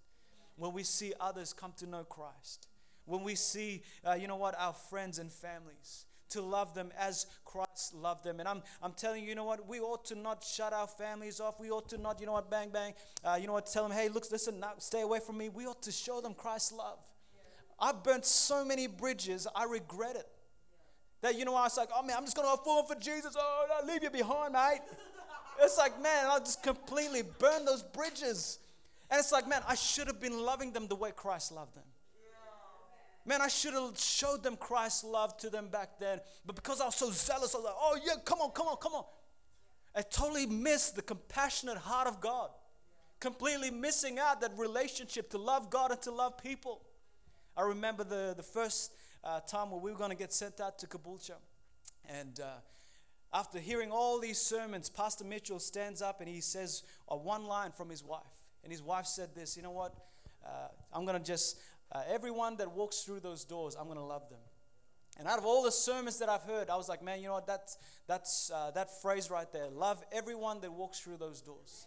when 0.54 0.72
we 0.72 0.84
see 0.84 1.12
others 1.20 1.52
come 1.52 1.72
to 1.78 1.88
know 1.88 2.04
Christ. 2.04 2.68
When 3.04 3.24
we 3.24 3.34
see, 3.34 3.82
uh, 4.08 4.14
you 4.14 4.28
know 4.28 4.36
what, 4.36 4.54
our 4.56 4.74
friends 4.74 5.18
and 5.18 5.32
families 5.32 6.06
to 6.34 6.42
love 6.42 6.74
them 6.74 6.92
as 6.98 7.26
Christ 7.44 7.94
loved 7.94 8.24
them. 8.24 8.40
And 8.40 8.48
I'm, 8.48 8.62
I'm 8.82 8.92
telling 8.92 9.22
you, 9.22 9.28
you 9.28 9.34
know 9.34 9.44
what? 9.44 9.66
We 9.66 9.80
ought 9.80 10.04
to 10.06 10.14
not 10.16 10.44
shut 10.44 10.72
our 10.72 10.86
families 10.86 11.40
off. 11.40 11.60
We 11.60 11.70
ought 11.70 11.88
to 11.90 11.98
not, 11.98 12.20
you 12.20 12.26
know 12.26 12.32
what, 12.32 12.50
bang, 12.50 12.70
bang, 12.70 12.94
uh, 13.24 13.38
you 13.40 13.46
know 13.46 13.52
what, 13.52 13.66
tell 13.66 13.88
them, 13.88 13.96
hey, 13.96 14.08
look, 14.08 14.30
listen, 14.30 14.60
now, 14.60 14.72
stay 14.78 15.02
away 15.02 15.20
from 15.24 15.38
me. 15.38 15.48
We 15.48 15.66
ought 15.66 15.82
to 15.82 15.92
show 15.92 16.20
them 16.20 16.34
Christ's 16.34 16.72
love. 16.72 16.98
Yeah. 17.34 17.88
I've 17.88 18.02
burnt 18.02 18.24
so 18.24 18.64
many 18.64 18.88
bridges, 18.88 19.46
I 19.54 19.64
regret 19.64 20.16
it. 20.16 20.26
Yeah. 21.22 21.30
That, 21.30 21.38
you 21.38 21.44
know, 21.44 21.54
I 21.54 21.62
was 21.62 21.76
like, 21.76 21.90
oh 21.94 22.02
man, 22.02 22.16
I'm 22.16 22.24
just 22.24 22.36
going 22.36 22.50
to 22.50 22.62
fall 22.64 22.84
for 22.84 22.96
Jesus. 22.96 23.34
Oh, 23.38 23.66
I'll 23.80 23.86
leave 23.86 24.02
you 24.02 24.10
behind, 24.10 24.52
mate. 24.52 24.80
it's 25.62 25.78
like, 25.78 26.00
man, 26.02 26.26
I 26.26 26.40
just 26.40 26.62
completely 26.62 27.22
burned 27.22 27.68
those 27.68 27.82
bridges. 27.82 28.58
And 29.10 29.20
it's 29.20 29.30
like, 29.30 29.48
man, 29.48 29.62
I 29.68 29.76
should 29.76 30.08
have 30.08 30.20
been 30.20 30.38
loving 30.38 30.72
them 30.72 30.88
the 30.88 30.96
way 30.96 31.12
Christ 31.14 31.52
loved 31.52 31.76
them. 31.76 31.84
Man, 33.26 33.40
I 33.40 33.48
should 33.48 33.72
have 33.72 33.98
showed 33.98 34.42
them 34.42 34.56
Christ's 34.56 35.04
love 35.04 35.36
to 35.38 35.48
them 35.48 35.68
back 35.68 35.98
then. 35.98 36.20
But 36.44 36.56
because 36.56 36.80
I 36.80 36.86
was 36.86 36.94
so 36.94 37.10
zealous, 37.10 37.54
I 37.54 37.58
was 37.58 37.64
like, 37.64 37.74
oh, 37.76 37.98
yeah, 38.04 38.14
come 38.24 38.40
on, 38.40 38.50
come 38.50 38.66
on, 38.66 38.76
come 38.76 38.92
on. 38.92 39.04
I 39.96 40.02
totally 40.02 40.46
missed 40.46 40.96
the 40.96 41.02
compassionate 41.02 41.78
heart 41.78 42.06
of 42.06 42.20
God. 42.20 42.50
Completely 43.20 43.70
missing 43.70 44.18
out 44.18 44.40
that 44.42 44.52
relationship 44.58 45.30
to 45.30 45.38
love 45.38 45.70
God 45.70 45.90
and 45.90 46.02
to 46.02 46.10
love 46.10 46.36
people. 46.42 46.82
I 47.56 47.62
remember 47.62 48.04
the, 48.04 48.34
the 48.36 48.42
first 48.42 48.92
uh, 49.22 49.40
time 49.40 49.70
where 49.70 49.80
we 49.80 49.90
were 49.90 49.96
going 49.98 50.10
to 50.10 50.16
get 50.16 50.32
sent 50.32 50.60
out 50.60 50.78
to 50.80 50.86
Caboolture. 50.86 51.38
And 52.08 52.38
uh, 52.40 52.58
after 53.32 53.58
hearing 53.58 53.90
all 53.90 54.20
these 54.20 54.38
sermons, 54.38 54.90
Pastor 54.90 55.24
Mitchell 55.24 55.58
stands 55.58 56.02
up 56.02 56.20
and 56.20 56.28
he 56.28 56.40
says 56.40 56.82
uh, 57.08 57.16
one 57.16 57.44
line 57.44 57.70
from 57.70 57.88
his 57.88 58.04
wife. 58.04 58.20
And 58.62 58.72
his 58.72 58.82
wife 58.82 59.06
said 59.06 59.34
this, 59.34 59.56
you 59.56 59.62
know 59.62 59.70
what? 59.70 59.94
Uh, 60.44 60.68
I'm 60.92 61.04
going 61.04 61.18
to 61.18 61.24
just, 61.24 61.58
uh, 61.92 62.02
everyone 62.08 62.56
that 62.56 62.72
walks 62.72 63.00
through 63.00 63.20
those 63.20 63.44
doors, 63.44 63.76
I'm 63.78 63.86
going 63.86 63.98
to 63.98 64.04
love 64.04 64.28
them. 64.28 64.40
And 65.18 65.28
out 65.28 65.38
of 65.38 65.44
all 65.44 65.62
the 65.62 65.70
sermons 65.70 66.18
that 66.18 66.28
I've 66.28 66.42
heard, 66.42 66.68
I 66.68 66.76
was 66.76 66.88
like, 66.88 67.02
man, 67.02 67.20
you 67.20 67.28
know 67.28 67.34
what? 67.34 67.46
That's, 67.46 67.78
that's 68.08 68.50
uh, 68.52 68.72
that 68.72 69.00
phrase 69.00 69.30
right 69.30 69.50
there. 69.52 69.68
Love 69.68 70.02
everyone 70.10 70.60
that 70.62 70.72
walks 70.72 70.98
through 70.98 71.18
those 71.18 71.40
doors. 71.40 71.86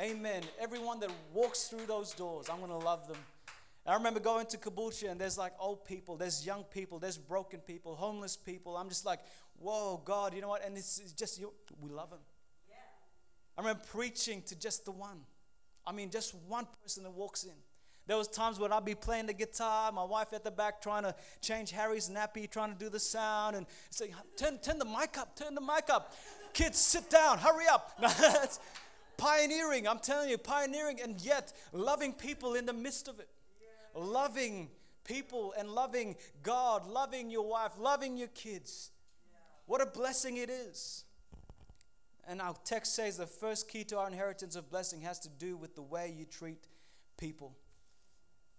Amen. 0.00 0.16
Amen. 0.16 0.42
Everyone 0.60 1.00
that 1.00 1.10
walks 1.32 1.64
through 1.64 1.86
those 1.86 2.12
doors, 2.12 2.48
I'm 2.48 2.58
going 2.58 2.70
to 2.70 2.76
love 2.76 3.08
them. 3.08 3.16
And 3.84 3.92
I 3.92 3.96
remember 3.96 4.20
going 4.20 4.46
to 4.46 4.58
Caboolture 4.58 5.10
and 5.10 5.20
there's 5.20 5.36
like 5.36 5.54
old 5.58 5.84
people, 5.84 6.16
there's 6.16 6.46
young 6.46 6.62
people, 6.62 7.00
there's 7.00 7.18
broken 7.18 7.58
people, 7.58 7.96
homeless 7.96 8.36
people. 8.36 8.76
I'm 8.76 8.88
just 8.88 9.04
like, 9.04 9.18
whoa, 9.58 10.00
God, 10.04 10.32
you 10.32 10.40
know 10.40 10.48
what? 10.48 10.64
And 10.64 10.76
it's, 10.76 11.00
it's 11.00 11.12
just, 11.12 11.40
you, 11.40 11.52
we 11.80 11.90
love 11.90 12.10
them. 12.10 12.20
Yeah. 12.68 12.76
I 13.58 13.60
remember 13.62 13.82
preaching 13.90 14.40
to 14.42 14.56
just 14.56 14.84
the 14.84 14.92
one. 14.92 15.22
I 15.84 15.90
mean, 15.90 16.10
just 16.10 16.32
one 16.46 16.68
person 16.80 17.02
that 17.02 17.10
walks 17.10 17.42
in. 17.42 17.50
There 18.06 18.16
was 18.16 18.26
times 18.26 18.58
when 18.58 18.72
I'd 18.72 18.84
be 18.84 18.94
playing 18.94 19.26
the 19.26 19.32
guitar, 19.32 19.92
my 19.92 20.02
wife 20.04 20.32
at 20.32 20.42
the 20.42 20.50
back 20.50 20.82
trying 20.82 21.04
to 21.04 21.14
change 21.40 21.70
Harry's 21.70 22.08
nappy, 22.08 22.50
trying 22.50 22.72
to 22.72 22.78
do 22.78 22.88
the 22.88 22.98
sound, 22.98 23.54
and 23.54 23.66
say, 23.90 24.12
turn, 24.36 24.58
turn 24.58 24.78
the 24.78 24.84
mic 24.84 25.16
up, 25.18 25.36
turn 25.36 25.54
the 25.54 25.60
mic 25.60 25.88
up. 25.88 26.14
Kids, 26.52 26.78
sit 26.78 27.08
down, 27.08 27.38
hurry 27.38 27.66
up. 27.72 27.96
that's 28.00 28.58
pioneering, 29.16 29.86
I'm 29.86 30.00
telling 30.00 30.30
you, 30.30 30.36
pioneering, 30.36 31.00
and 31.00 31.20
yet 31.20 31.52
loving 31.72 32.12
people 32.12 32.54
in 32.54 32.66
the 32.66 32.72
midst 32.72 33.06
of 33.06 33.20
it. 33.20 33.28
Loving 33.94 34.68
people 35.04 35.54
and 35.56 35.70
loving 35.70 36.16
God, 36.42 36.86
loving 36.86 37.30
your 37.30 37.46
wife, 37.46 37.72
loving 37.78 38.16
your 38.16 38.28
kids. 38.28 38.90
What 39.66 39.80
a 39.80 39.86
blessing 39.86 40.38
it 40.38 40.50
is. 40.50 41.04
And 42.26 42.40
our 42.40 42.54
text 42.64 42.94
says 42.94 43.16
the 43.16 43.26
first 43.26 43.68
key 43.68 43.84
to 43.84 43.98
our 43.98 44.06
inheritance 44.06 44.56
of 44.56 44.70
blessing 44.70 45.02
has 45.02 45.18
to 45.20 45.28
do 45.28 45.56
with 45.56 45.74
the 45.74 45.82
way 45.82 46.12
you 46.16 46.24
treat 46.24 46.66
people. 47.16 47.56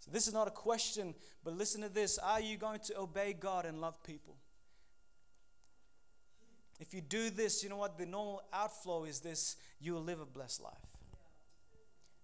So 0.03 0.11
this 0.11 0.27
is 0.27 0.33
not 0.33 0.49
a 0.49 0.51
question, 0.51 1.15
but 1.45 1.53
listen 1.53 1.79
to 1.79 1.87
this. 1.87 2.17
Are 2.17 2.41
you 2.41 2.57
going 2.57 2.81
to 2.81 2.99
obey 2.99 3.31
God 3.31 3.65
and 3.65 3.79
love 3.79 4.03
people? 4.03 4.35
If 6.81 6.93
you 6.93 6.99
do 6.99 7.29
this, 7.29 7.63
you 7.63 7.69
know 7.69 7.77
what? 7.77 7.97
The 7.97 8.05
normal 8.05 8.43
outflow 8.51 9.05
is 9.05 9.21
this 9.21 9.55
you 9.79 9.93
will 9.93 10.03
live 10.03 10.19
a 10.19 10.25
blessed 10.25 10.61
life. 10.61 10.73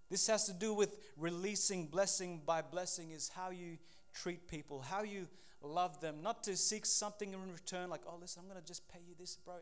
This 0.10 0.28
has 0.28 0.46
to 0.48 0.54
do 0.54 0.74
with 0.74 0.98
releasing 1.16 1.88
blessing 1.88 2.42
by 2.46 2.62
blessing, 2.62 3.12
is 3.12 3.30
how 3.34 3.52
you 3.52 3.78
treat 4.14 4.50
people, 4.50 4.82
how 4.82 5.04
you 5.04 5.30
love 5.62 6.02
them, 6.02 6.18
not 6.22 6.44
to 6.44 6.58
seek 6.58 6.86
something 6.86 7.32
in 7.32 7.40
return, 7.54 7.90
like, 7.90 8.02
oh, 8.06 8.18
listen, 8.20 8.42
I'm 8.42 8.50
going 8.50 8.60
to 8.60 8.68
just 8.68 8.90
pay 8.90 9.00
you 9.08 9.16
this, 9.18 9.38
bro. 9.38 9.54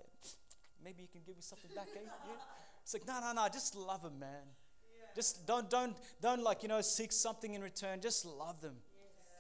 Maybe 0.84 1.04
you 1.04 1.08
can 1.12 1.22
give 1.24 1.36
me 1.36 1.44
something 1.44 1.70
back, 1.76 1.90
eh? 1.96 2.00
Yeah. 2.04 2.34
It's 2.82 2.96
like, 2.96 3.06
no, 3.06 3.20
no, 3.20 3.34
no, 3.34 3.48
just 3.54 3.76
love 3.76 4.02
them, 4.02 4.18
man. 4.18 4.48
Just 5.18 5.48
don't, 5.48 5.68
don't, 5.68 5.98
don't 6.22 6.44
like, 6.44 6.62
you 6.62 6.70
know, 6.70 6.80
seek 6.82 7.12
something 7.12 7.56
in 7.56 7.64
return. 7.64 8.02
Just 8.02 8.24
love 8.24 8.62
them. 8.62 8.76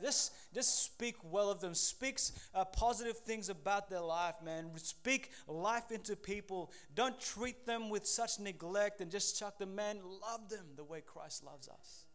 Just, 0.01 0.34
just 0.51 0.86
speak 0.86 1.17
well 1.24 1.51
of 1.51 1.62
them. 1.62 1.75
Speak 1.75 2.17
uh, 2.55 2.65
positive 2.65 3.19
things 3.19 3.50
about 3.50 3.88
their 3.88 4.01
life, 4.01 4.34
man. 4.43 4.72
Speak 4.77 5.29
life 5.48 5.91
into 5.91 6.15
people. 6.15 6.72
Don't 6.96 7.19
treat 7.19 7.67
them 7.67 7.91
with 7.91 8.07
such 8.07 8.39
neglect 8.39 9.01
and 9.01 9.12
just 9.12 9.38
chuck 9.38 9.60
them, 9.60 9.75
man. 9.75 10.00
Love 10.03 10.50
them 10.50 10.65
the 10.75 10.84
way 10.84 11.01
Christ 11.05 11.43
loves 11.43 11.69
us. 11.69 12.05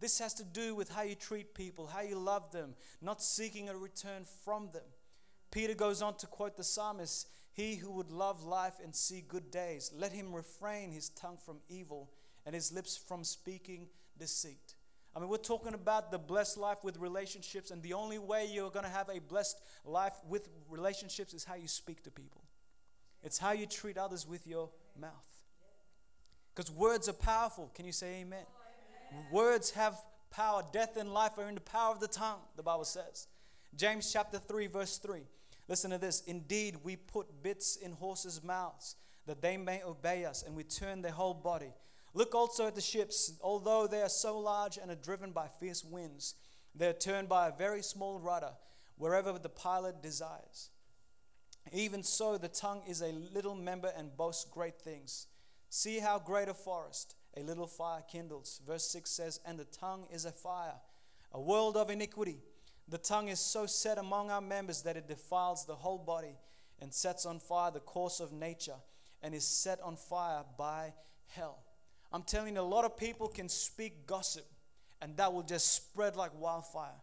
This 0.00 0.18
has 0.18 0.34
to 0.34 0.44
do 0.44 0.74
with 0.74 0.90
how 0.90 1.02
you 1.02 1.14
treat 1.14 1.54
people, 1.54 1.86
how 1.86 2.00
you 2.00 2.18
love 2.18 2.50
them, 2.50 2.74
not 3.00 3.22
seeking 3.22 3.68
a 3.68 3.76
return 3.76 4.24
from 4.44 4.70
them. 4.72 4.82
Peter 5.52 5.74
goes 5.74 6.02
on 6.02 6.16
to 6.16 6.26
quote 6.26 6.56
the 6.56 6.64
psalmist 6.64 7.28
he 7.52 7.76
who 7.76 7.92
would 7.92 8.10
love 8.10 8.44
life 8.44 8.74
and 8.82 8.94
see 8.94 9.20
good 9.20 9.52
days, 9.52 9.92
let 9.96 10.12
him 10.12 10.32
refrain 10.32 10.90
his 10.90 11.08
tongue 11.08 11.38
from 11.44 11.58
evil 11.68 12.10
and 12.48 12.54
his 12.54 12.72
lips 12.72 12.96
from 12.96 13.24
speaking 13.24 13.86
deceit. 14.18 14.74
I 15.14 15.20
mean, 15.20 15.28
we're 15.28 15.36
talking 15.36 15.74
about 15.74 16.10
the 16.10 16.18
blessed 16.18 16.56
life 16.56 16.78
with 16.82 16.96
relationships, 16.96 17.70
and 17.70 17.82
the 17.82 17.92
only 17.92 18.18
way 18.18 18.48
you're 18.50 18.70
going 18.70 18.86
to 18.86 18.90
have 18.90 19.10
a 19.10 19.18
blessed 19.18 19.60
life 19.84 20.14
with 20.26 20.48
relationships 20.70 21.34
is 21.34 21.44
how 21.44 21.56
you 21.56 21.68
speak 21.68 22.02
to 22.04 22.10
people. 22.10 22.40
It's 23.22 23.36
how 23.36 23.52
you 23.52 23.66
treat 23.66 23.98
others 23.98 24.26
with 24.26 24.46
your 24.46 24.70
mouth. 24.98 25.12
Because 26.54 26.70
words 26.70 27.06
are 27.06 27.12
powerful. 27.12 27.70
Can 27.74 27.84
you 27.84 27.92
say 27.92 28.22
amen? 28.22 28.46
amen? 29.12 29.26
Words 29.30 29.72
have 29.72 30.00
power. 30.30 30.64
Death 30.72 30.96
and 30.96 31.12
life 31.12 31.32
are 31.36 31.50
in 31.50 31.54
the 31.54 31.60
power 31.60 31.92
of 31.92 32.00
the 32.00 32.08
tongue, 32.08 32.40
the 32.56 32.62
Bible 32.62 32.86
says. 32.86 33.26
James 33.76 34.10
chapter 34.10 34.38
3, 34.38 34.68
verse 34.68 34.96
3. 34.96 35.20
Listen 35.68 35.90
to 35.90 35.98
this. 35.98 36.22
Indeed, 36.22 36.76
we 36.82 36.96
put 36.96 37.42
bits 37.42 37.76
in 37.76 37.92
horses' 37.92 38.42
mouths 38.42 38.96
that 39.26 39.42
they 39.42 39.58
may 39.58 39.82
obey 39.82 40.24
us, 40.24 40.42
and 40.42 40.56
we 40.56 40.64
turn 40.64 41.02
their 41.02 41.12
whole 41.12 41.34
body. 41.34 41.74
Look 42.14 42.34
also 42.34 42.66
at 42.66 42.74
the 42.74 42.80
ships. 42.80 43.32
Although 43.40 43.86
they 43.86 44.02
are 44.02 44.08
so 44.08 44.38
large 44.38 44.78
and 44.78 44.90
are 44.90 44.96
driven 44.96 45.32
by 45.32 45.48
fierce 45.60 45.84
winds, 45.84 46.34
they 46.74 46.88
are 46.88 46.92
turned 46.92 47.28
by 47.28 47.48
a 47.48 47.56
very 47.56 47.82
small 47.82 48.18
rudder 48.18 48.52
wherever 48.96 49.32
the 49.38 49.48
pilot 49.48 50.02
desires. 50.02 50.70
Even 51.72 52.02
so, 52.02 52.38
the 52.38 52.48
tongue 52.48 52.82
is 52.88 53.02
a 53.02 53.12
little 53.34 53.54
member 53.54 53.92
and 53.96 54.16
boasts 54.16 54.46
great 54.50 54.80
things. 54.80 55.26
See 55.68 55.98
how 55.98 56.18
great 56.18 56.48
a 56.48 56.54
forest 56.54 57.14
a 57.36 57.42
little 57.42 57.66
fire 57.66 58.02
kindles. 58.10 58.60
Verse 58.66 58.84
6 58.90 59.10
says, 59.10 59.40
And 59.44 59.58
the 59.58 59.64
tongue 59.64 60.06
is 60.12 60.24
a 60.24 60.32
fire, 60.32 60.74
a 61.32 61.40
world 61.40 61.76
of 61.76 61.90
iniquity. 61.90 62.38
The 62.88 62.98
tongue 62.98 63.28
is 63.28 63.38
so 63.38 63.66
set 63.66 63.98
among 63.98 64.30
our 64.30 64.40
members 64.40 64.82
that 64.82 64.96
it 64.96 65.08
defiles 65.08 65.66
the 65.66 65.76
whole 65.76 65.98
body 65.98 66.36
and 66.80 66.92
sets 66.92 67.26
on 67.26 67.38
fire 67.38 67.70
the 67.70 67.80
course 67.80 68.20
of 68.20 68.32
nature 68.32 68.76
and 69.22 69.34
is 69.34 69.46
set 69.46 69.80
on 69.82 69.96
fire 69.96 70.42
by 70.56 70.94
hell. 71.26 71.58
I'm 72.12 72.22
telling 72.22 72.54
you, 72.56 72.60
a 72.60 72.62
lot 72.62 72.84
of 72.84 72.96
people 72.96 73.28
can 73.28 73.48
speak 73.48 74.06
gossip 74.06 74.46
and 75.00 75.16
that 75.16 75.32
will 75.32 75.42
just 75.42 75.74
spread 75.74 76.16
like 76.16 76.30
wildfire. 76.38 77.00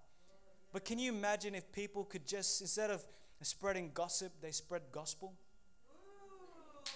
But 0.74 0.84
can 0.84 1.00
you 1.00 1.12
imagine 1.12 1.56
if 1.56 1.72
people 1.72 2.04
could 2.04 2.28
just, 2.28 2.62
instead 2.62 2.90
of 2.90 3.04
spreading 3.42 3.92
gossip, 3.94 4.34
they 4.42 4.52
spread 4.52 4.82
gospel? 4.92 5.34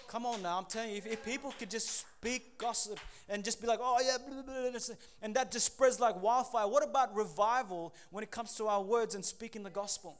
Come 0.08 0.26
on 0.26 0.42
now, 0.42 0.58
I'm 0.58 0.66
telling 0.66 0.92
you, 0.92 0.98
if, 0.98 1.06
if 1.06 1.24
people 1.24 1.54
could 1.58 1.70
just 1.70 2.00
speak 2.00 2.58
gossip 2.58 3.00
and 3.28 3.44
just 3.44 3.62
be 3.62 3.68
like, 3.68 3.80
oh 3.82 4.00
yeah, 4.04 4.18
blah, 4.18 4.42
blah, 4.42 4.72
blah, 4.72 4.96
and 5.22 5.36
that 5.36 5.52
just 5.52 5.68
spreads 5.68 6.00
like 6.00 6.22
wildfire. 6.22 6.68
What 6.68 6.84
about 6.84 7.16
revival 7.16 7.94
when 8.10 8.24
it 8.24 8.32
comes 8.32 8.56
to 8.56 8.68
our 8.68 8.82
words 8.82 9.16
and 9.16 9.24
speaking 9.24 9.64
the 9.64 9.70
gospel? 9.70 10.20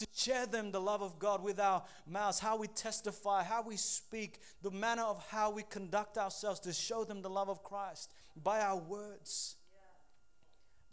To 0.00 0.06
share 0.14 0.46
them 0.46 0.72
the 0.72 0.80
love 0.80 1.02
of 1.02 1.18
God 1.18 1.42
with 1.42 1.60
our 1.60 1.82
mouths, 2.06 2.38
how 2.38 2.56
we 2.56 2.68
testify, 2.68 3.42
how 3.42 3.62
we 3.62 3.76
speak, 3.76 4.38
the 4.62 4.70
manner 4.70 5.02
of 5.02 5.22
how 5.28 5.50
we 5.50 5.62
conduct 5.62 6.16
ourselves 6.16 6.58
to 6.60 6.72
show 6.72 7.04
them 7.04 7.20
the 7.20 7.28
love 7.28 7.50
of 7.50 7.62
Christ 7.62 8.10
by 8.42 8.60
our 8.60 8.78
words 8.78 9.56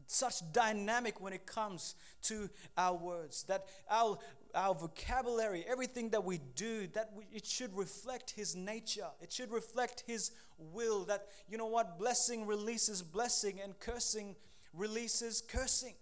such 0.09 0.35
dynamic 0.53 1.19
when 1.19 1.33
it 1.33 1.45
comes 1.45 1.95
to 2.21 2.49
our 2.77 2.95
words 2.95 3.43
that 3.43 3.65
our 3.91 4.17
our 4.55 4.73
vocabulary, 4.73 5.63
everything 5.69 6.09
that 6.09 6.23
we 6.23 6.39
do, 6.55 6.87
that 6.93 7.11
we, 7.15 7.25
it 7.31 7.45
should 7.45 7.75
reflect 7.77 8.31
His 8.31 8.55
nature. 8.55 9.07
It 9.21 9.31
should 9.31 9.51
reflect 9.51 10.03
His 10.07 10.31
will. 10.57 11.03
That, 11.05 11.27
you 11.47 11.57
know 11.57 11.67
what, 11.67 11.99
blessing 11.99 12.47
releases 12.47 13.03
blessing 13.03 13.59
and 13.63 13.77
cursing 13.79 14.35
releases 14.73 15.41
cursing. 15.41 15.93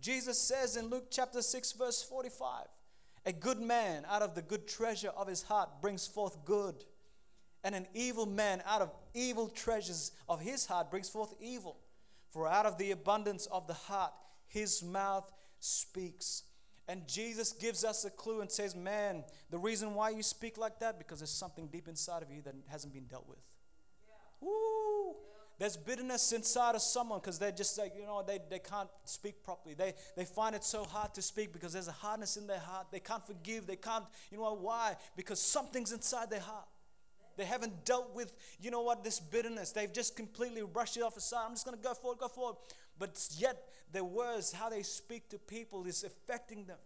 Jesus 0.00 0.38
says 0.38 0.76
in 0.76 0.88
Luke 0.88 1.06
chapter 1.10 1.42
6, 1.42 1.72
verse 1.72 2.02
45, 2.02 2.66
a 3.26 3.32
good 3.32 3.60
man 3.60 4.04
out 4.08 4.22
of 4.22 4.34
the 4.34 4.42
good 4.42 4.66
treasure 4.66 5.12
of 5.16 5.26
his 5.26 5.42
heart 5.42 5.82
brings 5.82 6.06
forth 6.06 6.44
good, 6.44 6.84
and 7.64 7.74
an 7.74 7.86
evil 7.94 8.26
man 8.26 8.62
out 8.66 8.80
of 8.80 8.90
evil 9.14 9.48
treasures 9.48 10.12
of 10.28 10.40
his 10.40 10.66
heart 10.66 10.90
brings 10.90 11.08
forth 11.08 11.34
evil. 11.40 11.78
For 12.30 12.46
out 12.46 12.66
of 12.66 12.78
the 12.78 12.90
abundance 12.90 13.46
of 13.46 13.66
the 13.66 13.74
heart, 13.74 14.12
his 14.46 14.82
mouth 14.82 15.30
speaks. 15.58 16.44
And 16.86 17.06
Jesus 17.06 17.52
gives 17.52 17.84
us 17.84 18.04
a 18.04 18.10
clue 18.10 18.40
and 18.40 18.50
says, 18.50 18.74
Man, 18.74 19.24
the 19.50 19.58
reason 19.58 19.94
why 19.94 20.10
you 20.10 20.22
speak 20.22 20.56
like 20.56 20.78
that, 20.80 20.98
because 20.98 21.18
there's 21.18 21.30
something 21.30 21.66
deep 21.66 21.88
inside 21.88 22.22
of 22.22 22.30
you 22.30 22.40
that 22.42 22.54
hasn't 22.66 22.94
been 22.94 23.04
dealt 23.04 23.28
with. 23.28 23.38
Yeah. 24.06 24.48
Woo! 24.48 25.16
There's 25.58 25.76
bitterness 25.76 26.30
inside 26.32 26.76
of 26.76 26.82
someone 26.82 27.18
because 27.18 27.38
they're 27.38 27.50
just 27.50 27.76
like, 27.76 27.92
you 27.98 28.06
know, 28.06 28.22
they, 28.24 28.38
they 28.48 28.60
can't 28.60 28.88
speak 29.04 29.42
properly. 29.42 29.74
They, 29.74 29.94
they 30.16 30.24
find 30.24 30.54
it 30.54 30.62
so 30.62 30.84
hard 30.84 31.14
to 31.14 31.22
speak 31.22 31.52
because 31.52 31.72
there's 31.72 31.88
a 31.88 31.92
hardness 31.92 32.36
in 32.36 32.46
their 32.46 32.60
heart. 32.60 32.86
They 32.92 33.00
can't 33.00 33.26
forgive. 33.26 33.66
They 33.66 33.76
can't, 33.76 34.04
you 34.30 34.38
know 34.38 34.54
why? 34.54 34.94
Because 35.16 35.42
something's 35.42 35.90
inside 35.90 36.30
their 36.30 36.40
heart. 36.40 36.68
They 37.36 37.44
haven't 37.44 37.84
dealt 37.84 38.14
with, 38.14 38.36
you 38.60 38.70
know 38.70 38.82
what, 38.82 39.02
this 39.02 39.18
bitterness. 39.18 39.72
They've 39.72 39.92
just 39.92 40.16
completely 40.16 40.62
brushed 40.62 40.96
it 40.96 41.02
off 41.02 41.16
aside. 41.16 41.46
I'm 41.46 41.54
just 41.54 41.64
going 41.64 41.76
to 41.76 41.82
go 41.82 41.94
forward, 41.94 42.18
go 42.18 42.28
forward. 42.28 42.56
But 42.96 43.28
yet, 43.36 43.56
their 43.92 44.04
words, 44.04 44.52
how 44.52 44.68
they 44.68 44.82
speak 44.82 45.28
to 45.30 45.38
people, 45.38 45.84
is 45.86 46.04
affecting 46.04 46.66
them. 46.66 46.78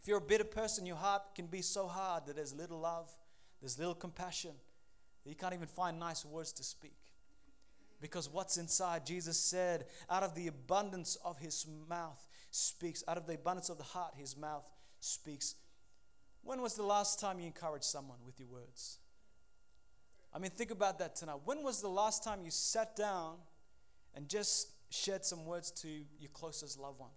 If 0.00 0.08
you're 0.08 0.18
a 0.18 0.20
bitter 0.20 0.44
person, 0.44 0.86
your 0.86 0.96
heart 0.96 1.34
can 1.34 1.46
be 1.46 1.62
so 1.62 1.86
hard 1.86 2.26
that 2.26 2.36
there's 2.36 2.54
little 2.54 2.78
love, 2.78 3.10
there's 3.60 3.78
little 3.78 3.94
compassion, 3.94 4.52
that 5.24 5.30
you 5.30 5.36
can't 5.36 5.54
even 5.54 5.66
find 5.66 5.98
nice 5.98 6.24
words 6.24 6.52
to 6.52 6.64
speak. 6.64 6.96
Because 8.00 8.30
what's 8.30 8.56
inside, 8.58 9.06
Jesus 9.06 9.38
said, 9.38 9.86
out 10.10 10.22
of 10.22 10.34
the 10.34 10.48
abundance 10.48 11.16
of 11.24 11.38
his 11.38 11.66
mouth 11.88 12.26
speaks, 12.50 13.02
out 13.08 13.16
of 13.16 13.26
the 13.26 13.34
abundance 13.34 13.68
of 13.68 13.78
the 13.78 13.84
heart, 13.84 14.14
his 14.16 14.36
mouth 14.36 14.68
speaks. 15.00 15.54
When 16.42 16.60
was 16.60 16.74
the 16.74 16.82
last 16.82 17.18
time 17.20 17.40
you 17.40 17.46
encouraged 17.46 17.84
someone 17.84 18.18
with 18.24 18.38
your 18.38 18.48
words? 18.48 18.98
I 20.32 20.38
mean, 20.38 20.50
think 20.50 20.70
about 20.70 20.98
that 20.98 21.16
tonight. 21.16 21.38
When 21.44 21.62
was 21.62 21.80
the 21.80 21.88
last 21.88 22.22
time 22.22 22.40
you 22.44 22.50
sat 22.50 22.94
down 22.94 23.36
and 24.14 24.28
just 24.28 24.68
shared 24.90 25.24
some 25.24 25.46
words 25.46 25.70
to 25.70 25.88
your 25.88 26.30
closest 26.32 26.78
loved 26.78 27.00
one? 27.00 27.10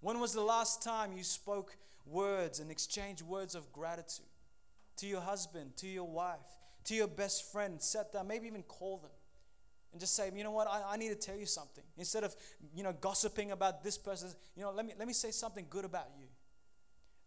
When 0.00 0.18
was 0.20 0.34
the 0.34 0.42
last 0.42 0.82
time 0.82 1.12
you 1.16 1.22
spoke 1.22 1.76
words 2.04 2.58
and 2.58 2.70
exchanged 2.70 3.22
words 3.22 3.54
of 3.54 3.72
gratitude 3.72 4.26
to 4.96 5.06
your 5.06 5.20
husband, 5.20 5.76
to 5.76 5.86
your 5.86 6.06
wife, 6.06 6.46
to 6.84 6.94
your 6.94 7.08
best 7.08 7.50
friend? 7.52 7.80
Sat 7.80 8.12
down, 8.12 8.26
maybe 8.26 8.48
even 8.48 8.64
call 8.64 8.98
them 8.98 9.10
and 9.96 10.00
just 10.02 10.14
say, 10.14 10.30
you 10.36 10.44
know 10.44 10.50
what, 10.50 10.68
I, 10.68 10.82
I 10.92 10.96
need 10.98 11.08
to 11.08 11.14
tell 11.14 11.38
you 11.38 11.46
something. 11.46 11.82
Instead 11.96 12.22
of, 12.22 12.36
you 12.74 12.82
know, 12.82 12.92
gossiping 12.92 13.50
about 13.50 13.82
this 13.82 13.96
person, 13.96 14.28
you 14.54 14.62
know, 14.62 14.70
let 14.70 14.84
me, 14.84 14.92
let 14.98 15.08
me 15.08 15.14
say 15.14 15.30
something 15.30 15.64
good 15.70 15.86
about 15.86 16.08
you. 16.20 16.26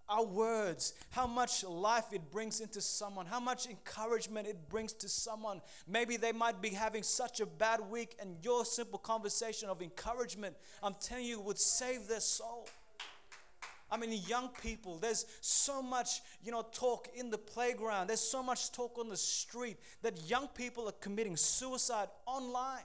Our 0.08 0.24
words, 0.24 0.94
how 1.10 1.26
much 1.26 1.64
life 1.64 2.14
it 2.14 2.30
brings 2.30 2.62
into 2.62 2.80
someone, 2.80 3.26
how 3.26 3.40
much 3.40 3.66
encouragement 3.66 4.48
it 4.48 4.70
brings 4.70 4.94
to 4.94 5.10
someone. 5.10 5.62
Maybe 5.88 6.16
they 6.16 6.32
might 6.32 6.62
be 6.62 6.70
having 6.70 7.02
such 7.02 7.40
a 7.40 7.48
bad 7.48 7.80
week, 7.90 8.16
and 8.22 8.36
your 8.44 8.66
simple 8.66 9.00
conversation 9.00 9.68
of 9.68 9.82
encouragement, 9.82 10.56
I'm 10.84 10.94
telling 11.02 11.26
you, 11.26 11.40
would 11.42 11.58
save 11.58 12.08
their 12.08 12.20
soul. 12.20 12.68
I 13.92 13.98
mean, 13.98 14.12
young 14.28 14.50
people, 14.62 14.98
there's 14.98 15.26
so 15.42 15.82
much, 15.82 16.22
you 16.44 16.52
know, 16.52 16.66
talk 16.72 17.08
in 17.16 17.30
the 17.30 17.38
playground. 17.38 18.08
There's 18.08 18.20
so 18.20 18.44
much 18.44 18.72
talk 18.72 18.98
on 19.00 19.10
the 19.10 19.18
street 19.18 19.78
that 20.04 20.30
young 20.30 20.48
people 20.48 20.88
are 20.88 20.94
committing 20.94 21.36
suicide 21.36 22.08
online. 22.26 22.84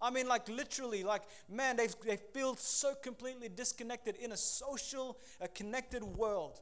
I 0.00 0.10
mean, 0.10 0.26
like 0.28 0.48
literally, 0.48 1.04
like, 1.04 1.22
man, 1.48 1.76
they, 1.76 1.88
they 2.04 2.16
feel 2.16 2.56
so 2.56 2.94
completely 2.94 3.48
disconnected 3.48 4.16
in 4.16 4.32
a 4.32 4.36
social, 4.36 5.18
a 5.40 5.48
connected 5.48 6.02
world. 6.02 6.60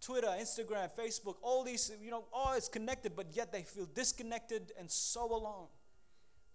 Twitter, 0.00 0.28
Instagram, 0.38 0.88
Facebook, 0.96 1.36
all 1.42 1.64
these, 1.64 1.90
you 2.00 2.10
know, 2.10 2.24
oh, 2.32 2.54
it's 2.56 2.68
connected, 2.68 3.16
but 3.16 3.26
yet 3.32 3.52
they 3.52 3.62
feel 3.62 3.86
disconnected 3.86 4.72
and 4.78 4.88
so 4.90 5.24
alone. 5.34 5.66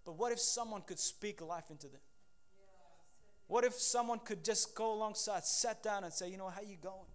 But 0.06 0.18
what 0.18 0.32
if 0.32 0.40
someone 0.40 0.82
could 0.82 1.00
speak 1.00 1.42
life 1.42 1.70
into 1.70 1.88
them? 1.88 2.00
What 3.54 3.64
if 3.66 3.76
someone 3.76 4.18
could 4.18 4.44
just 4.44 4.74
go 4.74 4.94
alongside, 4.94 5.44
sat 5.44 5.84
down 5.84 6.04
and 6.04 6.12
say, 6.12 6.28
you 6.28 6.38
know, 6.38 6.48
how 6.50 6.62
you 6.62 6.76
going? 6.76 7.06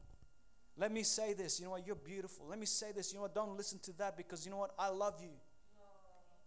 Let 0.77 0.93
me 0.93 1.03
say 1.03 1.33
this, 1.33 1.59
you 1.59 1.65
know 1.65 1.73
what, 1.73 1.85
you're 1.85 1.97
beautiful. 1.97 2.47
Let 2.49 2.61
me 2.61 2.65
say 2.65 2.93
this, 2.95 3.11
you 3.11 3.17
know 3.17 3.23
what, 3.23 3.35
don't 3.35 3.57
listen 3.57 3.81
to 3.81 3.93
that 3.99 4.17
because 4.17 4.47
you 4.47 4.53
know 4.53 4.59
what, 4.59 4.73
I 4.79 4.87
love 4.87 5.21
you. 5.21 5.31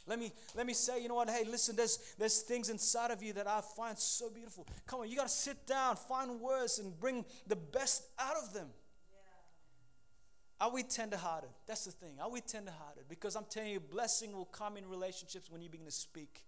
Let 0.07 0.17
me 0.17 0.31
let 0.55 0.65
me 0.65 0.74
say, 0.74 1.03
you 1.03 1.10
know 1.10 1.15
what, 1.15 1.29
hey, 1.29 1.43
listen, 1.43 1.75
there's 1.75 2.15
there's 2.17 2.39
things 2.39 2.70
inside 2.70 3.11
of 3.11 3.22
you 3.22 3.33
that 3.33 3.48
I 3.48 3.59
find 3.59 3.98
so 3.98 4.29
beautiful. 4.29 4.66
Come 4.87 5.01
on, 5.01 5.09
you 5.09 5.18
gotta 5.18 5.27
sit 5.27 5.68
down, 5.68 5.98
find 5.98 6.39
words, 6.39 6.79
and 6.79 6.98
bring 6.98 7.25
the 7.48 7.57
best 7.57 8.05
out 8.18 8.37
of 8.42 8.53
them. 8.53 8.70
Yeah. 9.11 10.68
Are 10.68 10.72
we 10.72 10.83
tenderhearted? 10.83 11.50
That's 11.68 11.83
the 11.83 11.92
thing. 11.92 12.13
Are 12.22 12.31
we 12.31 12.39
tenderhearted? 12.39 13.09
Because 13.09 13.35
I'm 13.35 13.46
telling 13.50 13.72
you, 13.72 13.81
blessing 13.81 14.31
will 14.31 14.46
come 14.46 14.77
in 14.77 14.87
relationships 14.87 15.51
when 15.51 15.61
you 15.61 15.70
begin 15.70 15.85
to 15.85 15.92
speak 15.92 16.46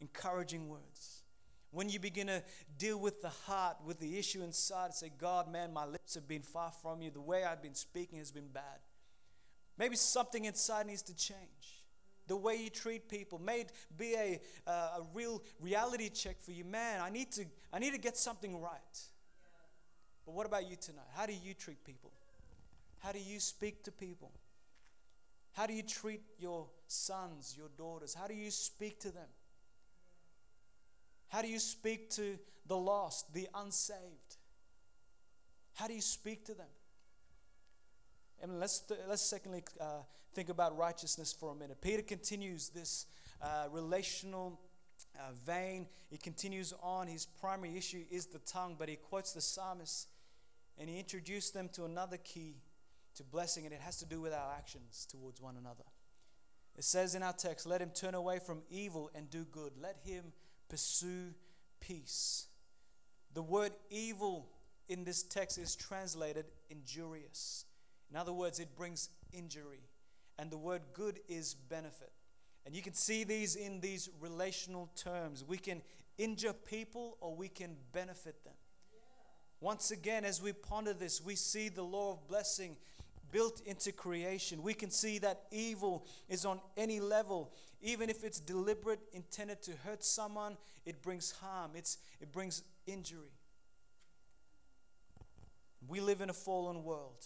encouraging 0.00 0.70
words. 0.70 1.25
When 1.70 1.88
you 1.88 1.98
begin 1.98 2.28
to 2.28 2.42
deal 2.78 2.98
with 2.98 3.22
the 3.22 3.28
heart, 3.28 3.76
with 3.84 3.98
the 4.00 4.18
issue 4.18 4.42
inside, 4.42 4.94
say, 4.94 5.10
God, 5.18 5.50
man, 5.50 5.72
my 5.72 5.84
lips 5.84 6.14
have 6.14 6.26
been 6.26 6.42
far 6.42 6.70
from 6.82 7.02
you. 7.02 7.10
The 7.10 7.20
way 7.20 7.44
I've 7.44 7.62
been 7.62 7.74
speaking 7.74 8.18
has 8.18 8.30
been 8.30 8.48
bad. 8.48 8.80
Maybe 9.78 9.96
something 9.96 10.44
inside 10.44 10.86
needs 10.86 11.02
to 11.02 11.14
change. 11.14 11.82
The 12.28 12.36
way 12.36 12.56
you 12.56 12.70
treat 12.70 13.08
people 13.08 13.38
may 13.38 13.66
be 13.96 14.14
a, 14.14 14.40
uh, 14.66 14.70
a 14.70 15.02
real 15.14 15.42
reality 15.60 16.08
check 16.08 16.40
for 16.40 16.50
you. 16.50 16.64
Man, 16.64 17.00
I 17.00 17.10
need, 17.10 17.30
to, 17.32 17.44
I 17.72 17.78
need 17.78 17.92
to 17.92 18.00
get 18.00 18.16
something 18.16 18.60
right. 18.60 18.98
But 20.24 20.34
what 20.34 20.46
about 20.46 20.68
you 20.68 20.76
tonight? 20.76 21.06
How 21.14 21.26
do 21.26 21.32
you 21.32 21.54
treat 21.54 21.84
people? 21.84 22.10
How 22.98 23.12
do 23.12 23.20
you 23.20 23.38
speak 23.38 23.84
to 23.84 23.92
people? 23.92 24.32
How 25.52 25.66
do 25.66 25.72
you 25.72 25.82
treat 25.82 26.22
your 26.38 26.66
sons, 26.88 27.54
your 27.56 27.68
daughters? 27.78 28.12
How 28.12 28.26
do 28.26 28.34
you 28.34 28.50
speak 28.50 28.98
to 29.00 29.12
them? 29.12 29.28
How 31.28 31.42
do 31.42 31.48
you 31.48 31.58
speak 31.58 32.10
to 32.10 32.38
the 32.66 32.76
lost, 32.76 33.32
the 33.34 33.48
unsaved? 33.54 34.36
How 35.74 35.86
do 35.86 35.94
you 35.94 36.00
speak 36.00 36.44
to 36.46 36.54
them? 36.54 36.66
And 38.42 38.60
let's, 38.60 38.82
let's 39.08 39.22
secondly 39.22 39.62
uh, 39.80 40.02
think 40.34 40.48
about 40.48 40.76
righteousness 40.76 41.32
for 41.38 41.52
a 41.52 41.54
minute. 41.54 41.80
Peter 41.80 42.02
continues 42.02 42.68
this 42.68 43.06
uh, 43.42 43.66
relational 43.70 44.60
uh, 45.16 45.32
vein. 45.44 45.86
He 46.10 46.18
continues 46.18 46.72
on. 46.82 47.06
His 47.06 47.26
primary 47.26 47.76
issue 47.76 48.04
is 48.10 48.26
the 48.26 48.38
tongue, 48.40 48.76
but 48.78 48.88
he 48.88 48.96
quotes 48.96 49.32
the 49.32 49.40
psalmist 49.40 50.08
and 50.78 50.90
he 50.90 50.98
introduced 50.98 51.54
them 51.54 51.68
to 51.72 51.84
another 51.84 52.18
key 52.18 52.56
to 53.16 53.24
blessing, 53.24 53.64
and 53.64 53.72
it 53.72 53.80
has 53.80 53.96
to 53.96 54.04
do 54.04 54.20
with 54.20 54.32
our 54.32 54.52
actions 54.56 55.06
towards 55.10 55.40
one 55.40 55.56
another. 55.56 55.84
It 56.76 56.84
says 56.84 57.14
in 57.14 57.22
our 57.22 57.32
text, 57.32 57.66
Let 57.66 57.80
him 57.80 57.90
turn 57.90 58.14
away 58.14 58.38
from 58.38 58.62
evil 58.70 59.10
and 59.14 59.30
do 59.30 59.44
good. 59.50 59.72
Let 59.80 59.96
him 60.04 60.32
pursue 60.68 61.34
peace. 61.80 62.46
The 63.34 63.42
word 63.42 63.72
evil 63.90 64.48
in 64.88 65.04
this 65.04 65.22
text 65.22 65.58
is 65.58 65.76
translated 65.76 66.46
injurious. 66.70 67.64
In 68.10 68.16
other 68.16 68.32
words, 68.32 68.60
it 68.60 68.76
brings 68.76 69.08
injury. 69.32 69.82
And 70.38 70.50
the 70.50 70.58
word 70.58 70.82
good 70.92 71.20
is 71.28 71.54
benefit. 71.54 72.12
And 72.64 72.74
you 72.74 72.82
can 72.82 72.94
see 72.94 73.24
these 73.24 73.56
in 73.56 73.80
these 73.80 74.08
relational 74.20 74.90
terms. 74.96 75.44
We 75.46 75.56
can 75.56 75.82
injure 76.18 76.52
people 76.52 77.16
or 77.20 77.34
we 77.34 77.48
can 77.48 77.76
benefit 77.92 78.44
them. 78.44 78.54
Once 79.60 79.90
again, 79.90 80.24
as 80.24 80.42
we 80.42 80.52
ponder 80.52 80.92
this, 80.92 81.24
we 81.24 81.34
see 81.34 81.68
the 81.68 81.82
law 81.82 82.12
of 82.12 82.28
blessing 82.28 82.76
built 83.32 83.60
into 83.66 83.92
creation. 83.92 84.62
We 84.62 84.74
can 84.74 84.90
see 84.90 85.18
that 85.18 85.42
evil 85.50 86.06
is 86.28 86.44
on 86.44 86.60
any 86.76 87.00
level. 87.00 87.52
Even 87.82 88.10
if 88.10 88.24
it's 88.24 88.40
deliberate, 88.40 89.00
intended 89.12 89.62
to 89.62 89.72
hurt 89.84 90.04
someone, 90.04 90.56
it 90.84 91.02
brings 91.02 91.32
harm, 91.32 91.72
it's, 91.74 91.98
it 92.20 92.32
brings 92.32 92.62
injury. 92.86 93.32
We 95.88 96.00
live 96.00 96.20
in 96.20 96.30
a 96.30 96.34
fallen 96.34 96.82
world. 96.82 97.24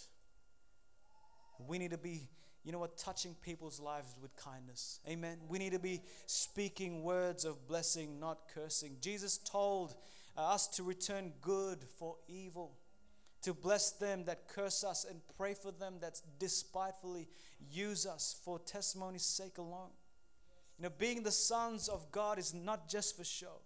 We 1.66 1.78
need 1.78 1.92
to 1.92 1.98
be, 1.98 2.28
you 2.64 2.72
know 2.72 2.78
what, 2.78 2.98
touching 2.98 3.34
people's 3.42 3.80
lives 3.80 4.18
with 4.20 4.34
kindness. 4.36 5.00
Amen. 5.08 5.38
We 5.48 5.58
need 5.58 5.72
to 5.72 5.78
be 5.78 6.02
speaking 6.26 7.02
words 7.02 7.44
of 7.44 7.66
blessing, 7.66 8.18
not 8.18 8.48
cursing. 8.54 8.96
Jesus 9.00 9.38
told 9.38 9.94
uh, 10.36 10.42
us 10.42 10.68
to 10.68 10.82
return 10.82 11.32
good 11.40 11.84
for 11.98 12.16
evil 12.28 12.72
to 13.42 13.54
bless 13.54 13.92
them 13.92 14.24
that 14.24 14.48
curse 14.48 14.84
us 14.84 15.04
and 15.08 15.20
pray 15.36 15.54
for 15.54 15.72
them 15.72 15.94
that 16.00 16.20
despitefully 16.38 17.28
use 17.70 18.06
us 18.06 18.38
for 18.44 18.58
testimony's 18.58 19.24
sake 19.24 19.58
alone. 19.58 19.90
You 20.78 20.84
know, 20.84 20.92
being 20.98 21.22
the 21.22 21.32
sons 21.32 21.88
of 21.88 22.10
God 22.10 22.38
is 22.38 22.54
not 22.54 22.88
just 22.88 23.16
for 23.16 23.24
show, 23.24 23.60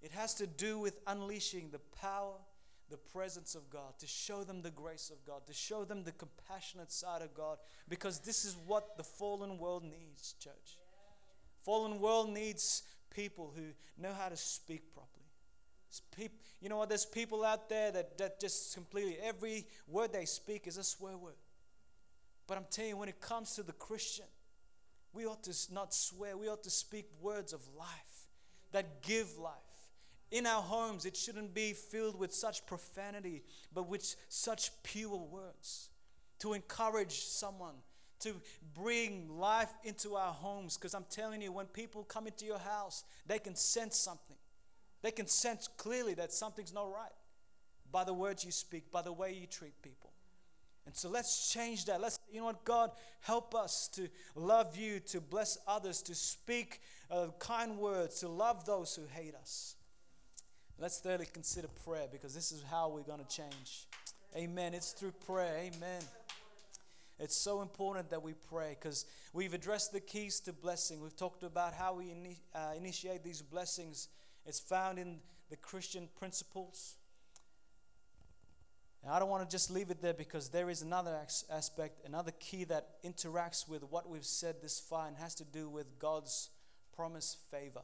it 0.00 0.12
has 0.12 0.34
to 0.34 0.46
do 0.46 0.78
with 0.78 1.00
unleashing 1.06 1.70
the 1.70 1.80
power, 2.00 2.34
the 2.90 2.96
presence 2.96 3.54
of 3.54 3.68
God, 3.68 3.98
to 3.98 4.06
show 4.06 4.44
them 4.44 4.62
the 4.62 4.70
grace 4.70 5.10
of 5.10 5.24
God, 5.26 5.46
to 5.46 5.52
show 5.52 5.84
them 5.84 6.04
the 6.04 6.12
compassionate 6.12 6.92
side 6.92 7.22
of 7.22 7.34
God, 7.34 7.58
because 7.88 8.20
this 8.20 8.44
is 8.44 8.56
what 8.66 8.96
the 8.96 9.04
fallen 9.04 9.58
world 9.58 9.84
needs, 9.84 10.34
church. 10.40 10.78
Fallen 11.64 12.00
world 12.00 12.30
needs 12.30 12.82
people 13.10 13.52
who 13.54 13.72
know 14.00 14.12
how 14.12 14.28
to 14.28 14.36
speak 14.36 14.94
properly 14.94 15.17
you 16.60 16.68
know 16.68 16.76
what? 16.78 16.88
There's 16.88 17.06
people 17.06 17.44
out 17.44 17.68
there 17.68 17.90
that, 17.92 18.18
that 18.18 18.40
just 18.40 18.74
completely, 18.74 19.16
every 19.22 19.66
word 19.86 20.12
they 20.12 20.24
speak 20.24 20.66
is 20.66 20.76
a 20.76 20.84
swear 20.84 21.16
word. 21.16 21.34
But 22.46 22.58
I'm 22.58 22.66
telling 22.70 22.90
you, 22.90 22.96
when 22.96 23.08
it 23.08 23.20
comes 23.20 23.54
to 23.56 23.62
the 23.62 23.72
Christian, 23.72 24.26
we 25.12 25.26
ought 25.26 25.42
to 25.44 25.54
not 25.72 25.94
swear, 25.94 26.36
we 26.36 26.48
ought 26.48 26.62
to 26.64 26.70
speak 26.70 27.06
words 27.20 27.52
of 27.52 27.60
life 27.76 28.26
that 28.72 29.02
give 29.02 29.38
life 29.38 29.54
In 30.30 30.46
our 30.46 30.60
homes, 30.60 31.06
it 31.06 31.16
shouldn't 31.16 31.54
be 31.54 31.72
filled 31.72 32.18
with 32.18 32.34
such 32.34 32.66
profanity, 32.66 33.42
but 33.72 33.88
with 33.88 34.14
such 34.28 34.70
pure 34.82 35.16
words 35.16 35.88
to 36.40 36.52
encourage 36.52 37.20
someone, 37.20 37.74
to 38.20 38.34
bring 38.74 39.28
life 39.38 39.72
into 39.84 40.16
our 40.16 40.32
homes. 40.32 40.76
Because 40.76 40.94
I'm 40.94 41.06
telling 41.10 41.40
you, 41.40 41.50
when 41.50 41.66
people 41.66 42.04
come 42.04 42.26
into 42.26 42.44
your 42.44 42.58
house, 42.58 43.04
they 43.26 43.38
can 43.38 43.54
sense 43.56 43.96
something. 43.96 44.36
They 45.02 45.10
can 45.10 45.26
sense 45.26 45.68
clearly 45.76 46.14
that 46.14 46.32
something's 46.32 46.74
not 46.74 46.92
right 46.92 47.12
by 47.90 48.04
the 48.04 48.14
words 48.14 48.44
you 48.44 48.52
speak, 48.52 48.90
by 48.90 49.02
the 49.02 49.12
way 49.12 49.32
you 49.32 49.46
treat 49.46 49.80
people. 49.82 50.10
And 50.86 50.96
so 50.96 51.10
let's 51.10 51.52
change 51.52 51.84
that. 51.84 52.00
Let's, 52.00 52.18
you 52.32 52.40
know 52.40 52.46
what, 52.46 52.64
God, 52.64 52.90
help 53.20 53.54
us 53.54 53.88
to 53.88 54.08
love 54.34 54.74
you, 54.76 55.00
to 55.00 55.20
bless 55.20 55.58
others, 55.66 56.00
to 56.02 56.14
speak 56.14 56.80
uh, 57.10 57.26
kind 57.38 57.76
words, 57.76 58.20
to 58.20 58.28
love 58.28 58.64
those 58.64 58.96
who 58.96 59.02
hate 59.06 59.34
us. 59.34 59.76
Let's 60.78 61.00
thirdly 61.00 61.26
consider 61.30 61.68
prayer 61.84 62.06
because 62.10 62.34
this 62.34 62.52
is 62.52 62.62
how 62.70 62.88
we're 62.88 63.02
going 63.02 63.22
to 63.22 63.28
change. 63.28 63.86
Amen. 64.36 64.74
It's 64.74 64.92
through 64.92 65.12
prayer. 65.26 65.58
Amen. 65.58 66.02
It's 67.18 67.36
so 67.36 67.62
important 67.62 68.10
that 68.10 68.22
we 68.22 68.34
pray 68.48 68.76
because 68.78 69.04
we've 69.32 69.52
addressed 69.52 69.92
the 69.92 70.00
keys 70.00 70.38
to 70.40 70.52
blessing. 70.52 71.02
We've 71.02 71.16
talked 71.16 71.42
about 71.42 71.74
how 71.74 71.94
we 71.94 72.04
ini- 72.04 72.38
uh, 72.54 72.74
initiate 72.76 73.24
these 73.24 73.42
blessings. 73.42 74.08
It's 74.46 74.60
found 74.60 74.98
in 74.98 75.18
the 75.50 75.56
Christian 75.56 76.08
principles. 76.18 76.96
And 79.02 79.12
I 79.12 79.18
don't 79.18 79.28
want 79.28 79.48
to 79.48 79.54
just 79.54 79.70
leave 79.70 79.90
it 79.90 80.02
there 80.02 80.14
because 80.14 80.48
there 80.48 80.70
is 80.70 80.82
another 80.82 81.16
aspect, 81.50 82.06
another 82.06 82.32
key 82.40 82.64
that 82.64 83.02
interacts 83.04 83.68
with 83.68 83.82
what 83.84 84.08
we've 84.08 84.24
said 84.24 84.56
this 84.60 84.80
far 84.80 85.06
and 85.06 85.16
has 85.16 85.34
to 85.36 85.44
do 85.44 85.68
with 85.68 85.98
God's 85.98 86.50
promised 86.94 87.38
favor. 87.50 87.82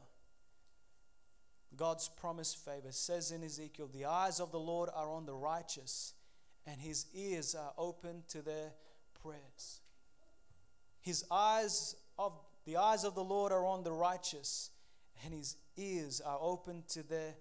God's 1.75 2.09
promised 2.09 2.63
favor 2.63 2.89
it 2.89 2.93
says 2.93 3.31
in 3.31 3.43
Ezekiel, 3.43 3.89
The 3.91 4.05
eyes 4.05 4.39
of 4.39 4.51
the 4.51 4.59
Lord 4.59 4.89
are 4.93 5.09
on 5.09 5.25
the 5.25 5.33
righteous, 5.33 6.13
and 6.65 6.81
his 6.81 7.05
ears 7.13 7.55
are 7.55 7.73
open 7.77 8.23
to 8.29 8.41
their 8.41 8.71
prayers. 9.21 9.79
His 11.01 11.23
eyes 11.29 11.95
of 12.17 12.33
the 12.65 12.77
eyes 12.77 13.03
of 13.03 13.15
the 13.15 13.23
Lord 13.23 13.51
are 13.51 13.65
on 13.65 13.83
the 13.83 13.91
righteous, 13.91 14.71
and 15.23 15.33
his 15.33 15.55
ears 15.77 16.21
are 16.21 16.37
open 16.41 16.83
to 16.89 17.03
their 17.03 17.35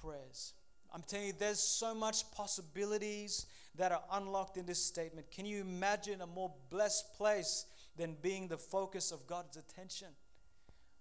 prayers. 0.00 0.54
I'm 0.92 1.02
telling 1.02 1.28
you, 1.28 1.32
there's 1.38 1.60
so 1.60 1.94
much 1.94 2.30
possibilities 2.32 3.46
that 3.76 3.92
are 3.92 4.02
unlocked 4.12 4.56
in 4.56 4.66
this 4.66 4.84
statement. 4.84 5.30
Can 5.30 5.46
you 5.46 5.60
imagine 5.60 6.20
a 6.20 6.26
more 6.26 6.52
blessed 6.70 7.14
place 7.14 7.66
than 7.96 8.16
being 8.20 8.48
the 8.48 8.56
focus 8.58 9.12
of 9.12 9.26
God's 9.26 9.56
attention? 9.56 10.08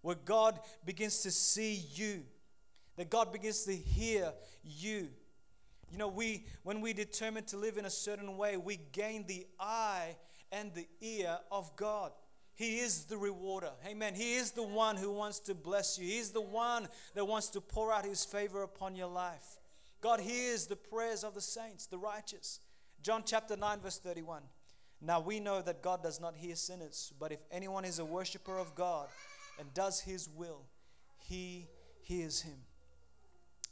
Where 0.01 0.15
God 0.15 0.59
begins 0.85 1.21
to 1.23 1.31
see 1.31 1.83
you, 1.93 2.23
that 2.97 3.09
God 3.09 3.33
begins 3.33 3.63
to 3.63 3.75
hear 3.75 4.31
you. 4.63 5.09
You 5.91 5.97
know, 5.97 6.07
we 6.07 6.45
when 6.63 6.81
we 6.81 6.93
determine 6.93 7.45
to 7.45 7.57
live 7.57 7.77
in 7.77 7.85
a 7.85 7.89
certain 7.89 8.37
way, 8.37 8.57
we 8.57 8.79
gain 8.91 9.25
the 9.25 9.47
eye 9.59 10.15
and 10.51 10.71
the 10.73 10.87
ear 11.01 11.37
of 11.51 11.75
God. 11.75 12.11
He 12.59 12.79
is 12.79 13.05
the 13.05 13.15
rewarder. 13.15 13.71
Amen. 13.87 14.15
He 14.15 14.35
is 14.35 14.51
the 14.51 14.63
one 14.63 14.97
who 14.97 15.13
wants 15.13 15.39
to 15.39 15.55
bless 15.55 15.97
you. 15.97 16.05
He 16.05 16.17
is 16.17 16.31
the 16.31 16.41
one 16.41 16.89
that 17.15 17.23
wants 17.23 17.47
to 17.51 17.61
pour 17.61 17.93
out 17.93 18.03
his 18.03 18.25
favor 18.25 18.63
upon 18.63 18.97
your 18.97 19.07
life. 19.07 19.59
God 20.01 20.19
hears 20.19 20.67
the 20.67 20.75
prayers 20.75 21.23
of 21.23 21.33
the 21.33 21.39
saints, 21.39 21.85
the 21.85 21.97
righteous. 21.97 22.59
John 23.01 23.23
chapter 23.25 23.55
9, 23.55 23.79
verse 23.79 23.97
31. 23.99 24.41
Now 24.99 25.21
we 25.21 25.39
know 25.39 25.61
that 25.61 25.81
God 25.81 26.03
does 26.03 26.19
not 26.19 26.35
hear 26.35 26.53
sinners, 26.53 27.13
but 27.17 27.31
if 27.31 27.39
anyone 27.49 27.85
is 27.85 27.97
a 27.97 28.03
worshiper 28.03 28.57
of 28.57 28.75
God 28.75 29.07
and 29.57 29.73
does 29.73 30.01
his 30.01 30.27
will, 30.27 30.65
he 31.17 31.69
hears 32.01 32.41
him. 32.41 32.57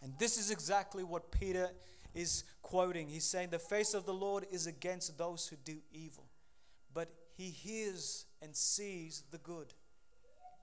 And 0.02 0.14
this 0.18 0.38
is 0.38 0.50
exactly 0.50 1.04
what 1.04 1.30
Peter 1.30 1.72
is 2.16 2.46
quoting. 2.62 3.10
He's 3.10 3.26
saying, 3.26 3.50
The 3.50 3.60
face 3.60 3.94
of 3.94 4.06
the 4.06 4.14
Lord 4.14 4.46
is 4.50 4.66
against 4.66 5.18
those 5.18 5.46
who 5.46 5.58
do 5.58 5.80
evil, 5.92 6.24
but 6.94 7.10
he 7.34 7.50
hears 7.50 8.27
and 8.42 8.56
sees 8.56 9.24
the 9.32 9.38
good. 9.40 9.74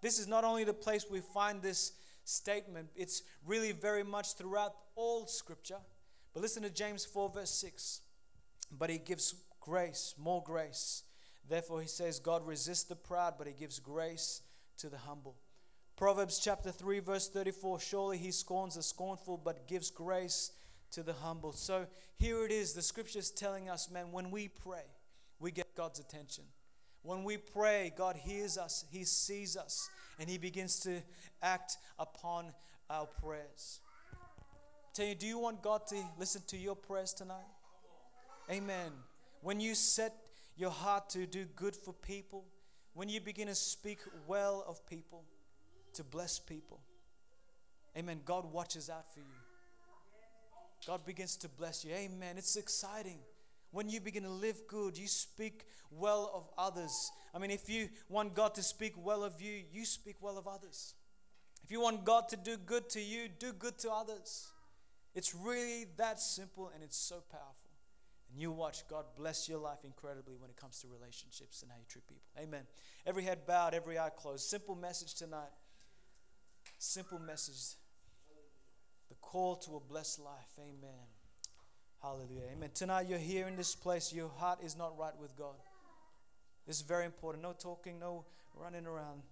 This 0.02 0.18
is 0.18 0.28
not 0.28 0.44
only 0.44 0.64
the 0.64 0.74
place 0.74 1.06
we 1.10 1.20
find 1.20 1.62
this 1.62 1.92
statement, 2.24 2.90
it's 2.94 3.22
really 3.46 3.72
very 3.72 4.02
much 4.02 4.34
throughout 4.34 4.74
all 4.96 5.26
scripture. 5.26 5.78
But 6.32 6.42
listen 6.42 6.62
to 6.62 6.70
James 6.70 7.04
4, 7.04 7.30
verse 7.30 7.50
6. 7.50 8.00
But 8.70 8.90
he 8.90 8.98
gives 8.98 9.34
grace, 9.60 10.14
more 10.18 10.42
grace. 10.42 11.04
Therefore, 11.48 11.80
he 11.80 11.88
says, 11.88 12.18
God 12.18 12.46
resists 12.46 12.84
the 12.84 12.96
proud, 12.96 13.34
but 13.38 13.46
he 13.46 13.52
gives 13.52 13.78
grace 13.78 14.42
to 14.78 14.88
the 14.88 14.98
humble. 14.98 15.36
Proverbs 15.96 16.40
chapter 16.42 16.72
3, 16.72 17.00
verse 17.00 17.28
34 17.28 17.80
Surely 17.80 18.18
he 18.18 18.30
scorns 18.30 18.74
the 18.74 18.82
scornful, 18.82 19.36
but 19.36 19.68
gives 19.68 19.90
grace 19.90 20.52
to 20.90 21.02
the 21.02 21.12
humble. 21.12 21.52
So 21.52 21.86
here 22.16 22.44
it 22.44 22.50
is. 22.50 22.72
The 22.72 22.82
scripture 22.82 23.20
is 23.20 23.30
telling 23.30 23.68
us, 23.68 23.90
man, 23.90 24.10
when 24.10 24.30
we 24.30 24.48
pray, 24.48 24.84
we 25.38 25.50
get 25.52 25.74
God's 25.76 26.00
attention. 26.00 26.44
When 27.04 27.22
we 27.22 27.36
pray, 27.36 27.92
God 27.94 28.16
hears 28.16 28.56
us, 28.56 28.86
He 28.90 29.04
sees 29.04 29.56
us, 29.58 29.90
and 30.18 30.28
He 30.28 30.38
begins 30.38 30.80
to 30.80 31.02
act 31.42 31.76
upon 31.98 32.46
our 32.88 33.06
prayers. 33.06 33.80
Tell 34.94 35.06
you, 35.06 35.14
do 35.14 35.26
you 35.26 35.38
want 35.38 35.60
God 35.60 35.86
to 35.88 35.96
listen 36.18 36.40
to 36.46 36.56
your 36.56 36.74
prayers 36.74 37.12
tonight? 37.12 37.44
Amen. 38.50 38.90
When 39.42 39.60
you 39.60 39.74
set 39.74 40.14
your 40.56 40.70
heart 40.70 41.10
to 41.10 41.26
do 41.26 41.44
good 41.56 41.76
for 41.76 41.92
people, 41.92 42.46
when 42.94 43.10
you 43.10 43.20
begin 43.20 43.48
to 43.48 43.54
speak 43.54 43.98
well 44.26 44.64
of 44.66 44.86
people, 44.86 45.24
to 45.92 46.04
bless 46.04 46.38
people, 46.38 46.80
amen, 47.98 48.20
God 48.24 48.50
watches 48.50 48.88
out 48.88 49.12
for 49.12 49.20
you. 49.20 50.86
God 50.86 51.04
begins 51.04 51.36
to 51.36 51.48
bless 51.50 51.84
you. 51.84 51.92
Amen. 51.92 52.36
It's 52.38 52.56
exciting. 52.56 53.18
When 53.74 53.88
you 53.88 54.00
begin 54.00 54.22
to 54.22 54.30
live 54.30 54.68
good, 54.68 54.96
you 54.96 55.08
speak 55.08 55.66
well 55.90 56.30
of 56.32 56.48
others. 56.56 57.10
I 57.34 57.40
mean, 57.40 57.50
if 57.50 57.68
you 57.68 57.88
want 58.08 58.32
God 58.32 58.54
to 58.54 58.62
speak 58.62 58.94
well 58.96 59.24
of 59.24 59.42
you, 59.42 59.64
you 59.72 59.84
speak 59.84 60.14
well 60.20 60.38
of 60.38 60.46
others. 60.46 60.94
If 61.64 61.72
you 61.72 61.80
want 61.80 62.04
God 62.04 62.28
to 62.28 62.36
do 62.36 62.56
good 62.56 62.88
to 62.90 63.00
you, 63.00 63.26
do 63.26 63.52
good 63.52 63.76
to 63.78 63.90
others. 63.90 64.46
It's 65.16 65.34
really 65.34 65.86
that 65.96 66.20
simple 66.20 66.70
and 66.72 66.84
it's 66.84 66.96
so 66.96 67.16
powerful. 67.32 67.70
And 68.30 68.40
you 68.40 68.52
watch 68.52 68.86
God 68.86 69.06
bless 69.16 69.48
your 69.48 69.58
life 69.58 69.84
incredibly 69.84 70.36
when 70.36 70.50
it 70.50 70.56
comes 70.56 70.80
to 70.82 70.86
relationships 70.86 71.62
and 71.62 71.70
how 71.72 71.76
you 71.76 71.84
treat 71.88 72.06
people. 72.06 72.30
Amen. 72.40 72.62
Every 73.04 73.24
head 73.24 73.44
bowed, 73.44 73.74
every 73.74 73.98
eye 73.98 74.10
closed. 74.16 74.44
Simple 74.44 74.76
message 74.76 75.14
tonight. 75.14 75.50
Simple 76.78 77.18
message. 77.18 77.76
The 79.08 79.16
call 79.16 79.56
to 79.56 79.74
a 79.74 79.80
blessed 79.80 80.20
life. 80.20 80.60
Amen. 80.60 81.08
Hallelujah. 82.04 82.42
Amen. 82.54 82.68
Tonight 82.74 83.06
you're 83.08 83.18
here 83.18 83.48
in 83.48 83.56
this 83.56 83.74
place, 83.74 84.12
your 84.12 84.28
heart 84.28 84.58
is 84.62 84.76
not 84.76 84.92
right 84.98 85.18
with 85.18 85.34
God. 85.38 85.54
This 86.66 86.76
is 86.76 86.82
very 86.82 87.06
important. 87.06 87.42
No 87.42 87.54
talking, 87.58 87.98
no 87.98 88.26
running 88.54 88.84
around. 88.84 89.22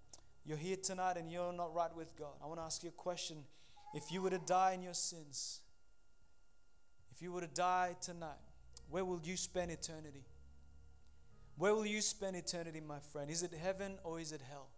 You're 0.47 0.57
here 0.57 0.79
tonight 0.83 1.19
and 1.19 1.31
you're 1.31 1.53
not 1.53 1.75
right 1.75 1.95
with 1.95 2.17
God. 2.17 2.33
I 2.43 2.47
want 2.47 2.61
to 2.61 2.65
ask 2.65 2.83
you 2.83 2.89
a 2.89 2.93
question. 2.93 3.45
If 3.93 4.11
you 4.11 4.23
were 4.23 4.31
to 4.31 4.39
die 4.39 4.73
in 4.73 4.83
your 4.83 4.95
sins, 4.95 5.61
if 7.15 7.21
you 7.21 7.31
were 7.31 7.43
to 7.43 7.47
die 7.47 7.95
tonight, 8.01 8.41
where 8.89 9.05
will 9.05 9.21
you 9.23 9.37
spend 9.37 9.71
eternity? 9.71 10.25
Where 11.59 11.75
will 11.75 11.85
you 11.85 12.01
spend 12.01 12.37
eternity, 12.37 12.81
my 12.81 13.01
friend? 13.01 13.31
Is 13.31 13.43
it 13.43 13.53
heaven 13.53 13.99
or 14.03 14.19
is 14.19 14.33
it 14.33 14.41
hell? 14.49 14.69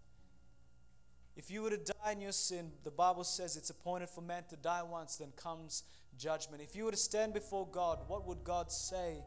If 1.36 1.50
you 1.50 1.62
were 1.62 1.70
to 1.70 1.76
die 1.76 2.12
in 2.12 2.20
your 2.20 2.32
sin, 2.32 2.70
the 2.84 2.90
Bible 2.90 3.24
says 3.24 3.56
it's 3.56 3.70
appointed 3.70 4.08
for 4.08 4.20
man 4.20 4.44
to 4.50 4.56
die 4.56 4.82
once, 4.82 5.16
then 5.16 5.32
comes 5.36 5.82
judgment. 6.16 6.62
If 6.62 6.76
you 6.76 6.84
were 6.84 6.92
to 6.92 6.96
stand 6.96 7.34
before 7.34 7.66
God, 7.66 7.98
what 8.06 8.26
would 8.26 8.44
God 8.44 8.70
say 8.70 9.24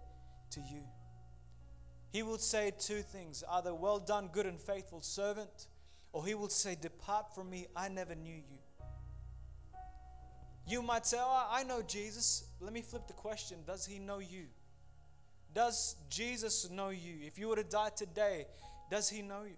to 0.51 0.59
you? 0.61 0.83
He 2.11 2.23
will 2.23 2.37
say 2.37 2.71
two 2.79 3.01
things 3.01 3.43
either, 3.51 3.73
well 3.73 3.99
done, 3.99 4.29
good 4.31 4.45
and 4.45 4.59
faithful 4.59 5.01
servant, 5.01 5.67
or 6.13 6.25
he 6.25 6.33
will 6.33 6.49
say, 6.49 6.77
Depart 6.79 7.35
from 7.35 7.49
me, 7.49 7.67
I 7.75 7.89
never 7.89 8.15
knew 8.15 8.35
you. 8.35 8.57
You 10.65 10.81
might 10.81 11.05
say, 11.05 11.17
Oh, 11.19 11.47
I 11.51 11.63
know 11.63 11.81
Jesus. 11.81 12.45
Let 12.59 12.73
me 12.73 12.81
flip 12.81 13.07
the 13.07 13.13
question 13.13 13.57
Does 13.65 13.85
he 13.85 13.99
know 13.99 14.19
you? 14.19 14.45
Does 15.53 15.95
Jesus 16.09 16.69
know 16.69 16.89
you? 16.89 17.15
If 17.25 17.37
you 17.37 17.49
were 17.49 17.55
to 17.55 17.63
die 17.63 17.89
today, 17.95 18.45
does 18.89 19.09
he 19.09 19.21
know 19.21 19.43
you? 19.43 19.55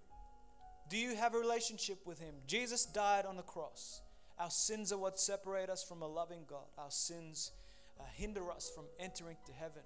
Do 0.89 0.97
you 0.97 1.15
have 1.15 1.36
a 1.36 1.38
relationship 1.38 1.99
with 2.06 2.19
Him? 2.19 2.34
Jesus 2.47 2.86
died 2.86 3.25
on 3.25 3.38
the 3.38 3.43
cross. 3.43 4.02
Our 4.39 4.49
sins 4.49 4.91
are 4.91 4.97
what 4.97 5.19
separate 5.19 5.69
us 5.69 5.84
from 5.84 6.02
a 6.02 6.08
loving 6.08 6.45
God. 6.49 6.65
Our 6.78 6.89
sins 6.89 7.52
uh, 7.99 8.04
hinder 8.15 8.49
us 8.52 8.71
from 8.73 8.86
entering 8.99 9.38
to 9.45 9.54
heaven. 9.54 9.84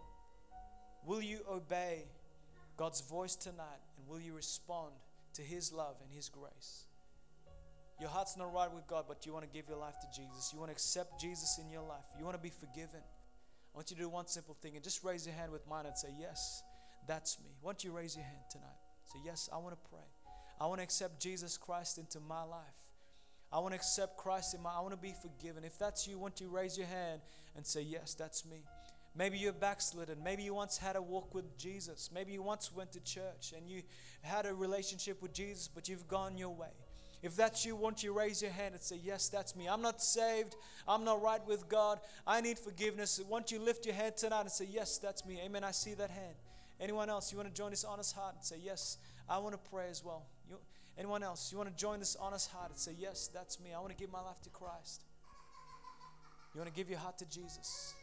Will 1.05 1.21
you 1.21 1.39
obey 1.51 2.05
God's 2.77 3.01
voice 3.01 3.35
tonight 3.35 3.81
and 3.97 4.07
will 4.07 4.21
you 4.21 4.33
respond 4.33 4.93
to 5.33 5.41
His 5.41 5.73
love 5.73 5.95
and 6.01 6.11
His 6.11 6.29
grace? 6.29 6.85
Your 7.99 8.09
heart's 8.09 8.37
not 8.37 8.53
right 8.53 8.71
with 8.71 8.87
God, 8.87 9.05
but 9.07 9.25
you 9.25 9.33
want 9.33 9.43
to 9.43 9.51
give 9.51 9.67
your 9.67 9.77
life 9.77 9.95
to 10.01 10.07
Jesus. 10.15 10.51
You 10.53 10.59
want 10.59 10.69
to 10.69 10.73
accept 10.73 11.19
Jesus 11.19 11.59
in 11.61 11.69
your 11.69 11.83
life. 11.83 12.05
You 12.17 12.23
want 12.23 12.37
to 12.37 12.41
be 12.41 12.49
forgiven. 12.49 13.01
I 13.73 13.77
want 13.77 13.89
you 13.89 13.97
to 13.97 14.03
do 14.03 14.09
one 14.09 14.27
simple 14.27 14.55
thing 14.61 14.75
and 14.75 14.83
just 14.83 15.03
raise 15.03 15.25
your 15.25 15.35
hand 15.35 15.51
with 15.51 15.67
mine 15.67 15.85
and 15.85 15.97
say, 15.97 16.09
Yes, 16.19 16.63
that's 17.07 17.39
me. 17.39 17.49
Why 17.61 17.71
don't 17.71 17.83
you 17.83 17.91
raise 17.91 18.15
your 18.15 18.25
hand 18.25 18.43
tonight? 18.51 18.79
Say, 19.11 19.19
Yes, 19.25 19.49
I 19.51 19.57
want 19.57 19.75
to 19.75 19.89
pray. 19.89 20.05
I 20.59 20.67
want 20.67 20.79
to 20.79 20.83
accept 20.83 21.21
Jesus 21.21 21.57
Christ 21.57 21.97
into 21.97 22.19
my 22.19 22.43
life. 22.43 22.61
I 23.51 23.59
want 23.59 23.73
to 23.73 23.75
accept 23.75 24.17
Christ 24.17 24.55
in 24.55 24.61
my 24.61 24.71
I 24.71 24.79
want 24.79 24.93
to 24.93 24.97
be 24.97 25.13
forgiven. 25.21 25.63
If 25.63 25.77
that's 25.77 26.07
you, 26.07 26.17
won't 26.17 26.41
you 26.41 26.49
raise 26.49 26.77
your 26.77 26.87
hand 26.87 27.21
and 27.55 27.65
say, 27.65 27.81
Yes, 27.81 28.15
that's 28.15 28.45
me. 28.45 28.63
Maybe 29.15 29.37
you're 29.37 29.53
backslidden. 29.53 30.17
Maybe 30.23 30.41
you 30.41 30.55
once 30.55 30.77
had 30.77 30.95
a 30.95 31.01
walk 31.01 31.35
with 31.35 31.55
Jesus. 31.55 32.09
Maybe 32.11 32.31
you 32.31 32.41
once 32.41 32.71
went 32.73 32.91
to 32.93 32.99
church 33.01 33.53
and 33.55 33.69
you 33.69 33.83
had 34.23 34.47
a 34.47 34.53
relationship 34.53 35.21
with 35.21 35.33
Jesus, 35.33 35.67
but 35.67 35.87
you've 35.87 36.07
gone 36.07 36.35
your 36.35 36.49
way. 36.49 36.71
If 37.21 37.35
that's 37.35 37.63
you, 37.63 37.75
won't 37.75 38.03
you 38.03 38.11
raise 38.11 38.41
your 38.41 38.51
hand 38.51 38.73
and 38.73 38.83
say, 38.83 38.99
Yes, 39.01 39.29
that's 39.29 39.55
me. 39.55 39.67
I'm 39.67 39.81
not 39.81 40.01
saved. 40.01 40.55
I'm 40.87 41.03
not 41.03 41.21
right 41.21 41.45
with 41.47 41.69
God. 41.69 41.99
I 42.25 42.41
need 42.41 42.57
forgiveness. 42.57 43.21
Won't 43.29 43.51
you 43.51 43.59
lift 43.59 43.85
your 43.85 43.95
hand 43.95 44.17
tonight 44.17 44.41
and 44.41 44.51
say, 44.51 44.67
Yes, 44.69 44.97
that's 44.97 45.25
me. 45.25 45.39
Amen. 45.45 45.63
I 45.63 45.71
see 45.71 45.93
that 45.93 46.09
hand. 46.09 46.35
Anyone 46.81 47.09
else? 47.09 47.31
You 47.31 47.37
want 47.37 47.53
to 47.53 47.55
join 47.55 47.69
this 47.69 47.83
honest 47.83 48.15
heart 48.15 48.35
and 48.35 48.43
say, 48.43 48.57
Yes, 48.61 48.97
I 49.29 49.37
want 49.37 49.53
to 49.53 49.69
pray 49.69 49.89
as 49.89 50.03
well. 50.03 50.25
Anyone 50.97 51.23
else? 51.23 51.51
You 51.51 51.57
want 51.57 51.69
to 51.69 51.75
join 51.75 51.99
this 51.99 52.15
honest 52.15 52.51
heart 52.51 52.69
and 52.69 52.79
say, 52.79 52.93
Yes, 52.97 53.29
that's 53.33 53.59
me. 53.59 53.71
I 53.75 53.79
want 53.79 53.91
to 53.91 53.97
give 53.97 54.11
my 54.11 54.21
life 54.21 54.41
to 54.43 54.49
Christ. 54.49 55.03
You 56.53 56.59
want 56.59 56.73
to 56.73 56.75
give 56.75 56.89
your 56.89 56.99
heart 56.99 57.17
to 57.17 57.25
Jesus. 57.25 57.95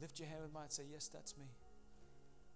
Lift 0.00 0.18
your 0.18 0.28
hand 0.28 0.42
with 0.42 0.52
mine 0.52 0.64
and 0.64 0.72
say, 0.72 0.84
Yes, 0.90 1.08
that's 1.08 1.36
me. 1.36 1.46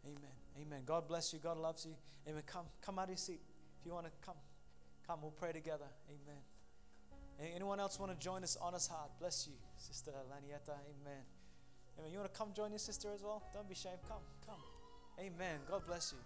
Amen. 0.07 0.17
Amen. 0.61 0.83
God 0.87 1.07
bless 1.07 1.33
you. 1.33 1.39
God 1.39 1.59
loves 1.59 1.85
you. 1.85 1.95
Amen. 2.29 2.43
Come, 2.47 2.65
come 2.81 2.99
out 2.99 3.05
of 3.05 3.11
your 3.11 3.17
seat. 3.17 3.41
If 3.81 3.87
you 3.87 3.93
want 3.93 4.07
to 4.07 4.13
come, 4.25 4.37
come. 5.07 5.21
We'll 5.23 5.33
pray 5.33 5.53
together. 5.53 5.87
Amen. 6.09 6.41
Anyone 7.55 7.81
else 7.81 7.99
want 7.99 8.13
to 8.13 8.19
join 8.19 8.41
this 8.41 8.57
honest 8.61 8.91
heart? 8.91 9.11
Bless 9.19 9.47
you, 9.47 9.55
Sister 9.77 10.13
Lanieta. 10.31 10.71
Amen. 10.71 11.23
Amen. 11.99 12.13
You 12.13 12.19
want 12.19 12.33
to 12.33 12.39
come 12.39 12.49
join 12.55 12.71
your 12.71 12.79
sister 12.79 13.09
as 13.15 13.23
well? 13.23 13.43
Don't 13.53 13.69
be 13.69 13.75
ashamed. 13.75 13.99
Come, 14.09 14.23
come. 14.47 14.61
Amen. 15.19 15.59
God 15.71 15.83
bless 15.87 16.13
you. 16.13 16.19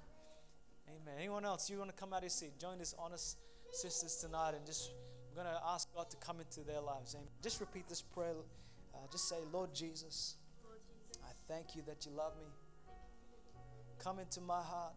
Amen. 0.88 1.14
Anyone 1.18 1.44
else? 1.44 1.68
You 1.70 1.78
want 1.78 1.90
to 1.90 1.96
come 1.96 2.12
out 2.12 2.18
of 2.18 2.24
your 2.24 2.30
seat? 2.30 2.58
Join 2.58 2.78
this 2.78 2.94
honest 2.98 3.38
sisters 3.72 4.16
tonight 4.16 4.54
and 4.54 4.64
just 4.64 4.90
I'm 5.36 5.44
going 5.44 5.54
to 5.54 5.62
ask 5.66 5.92
God 5.94 6.08
to 6.08 6.16
come 6.16 6.40
into 6.40 6.60
their 6.60 6.80
lives. 6.80 7.14
Amen. 7.14 7.28
Just 7.42 7.60
repeat 7.60 7.86
this 7.88 8.00
prayer. 8.00 8.32
Uh, 8.94 8.98
just 9.12 9.28
say, 9.28 9.36
Lord 9.52 9.74
Jesus, 9.74 10.36
I 11.22 11.30
thank 11.46 11.76
you 11.76 11.82
that 11.86 12.06
you 12.06 12.12
love 12.16 12.32
me. 12.38 12.46
Come 14.02 14.18
into 14.18 14.40
my 14.40 14.62
heart 14.62 14.94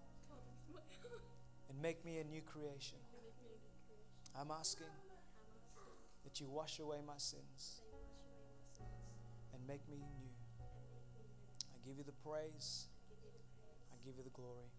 and 1.70 1.82
make 1.82 2.06
me 2.06 2.20
a 2.20 2.24
new 2.24 2.42
creation. 2.42 2.98
I'm 4.40 4.52
asking 4.52 4.88
that 6.24 6.40
you 6.40 6.48
wash 6.48 6.80
away 6.80 6.98
my 7.06 7.18
sins 7.18 7.82
and 9.54 9.68
make 9.68 9.82
me 9.90 9.98
new. 9.98 10.29
Give 11.90 11.98
you 11.98 12.04
the 12.04 12.30
praise, 12.30 12.86
I 13.92 13.98
give 14.06 14.14
you 14.16 14.24
the 14.24 14.30
glory. 14.30 14.70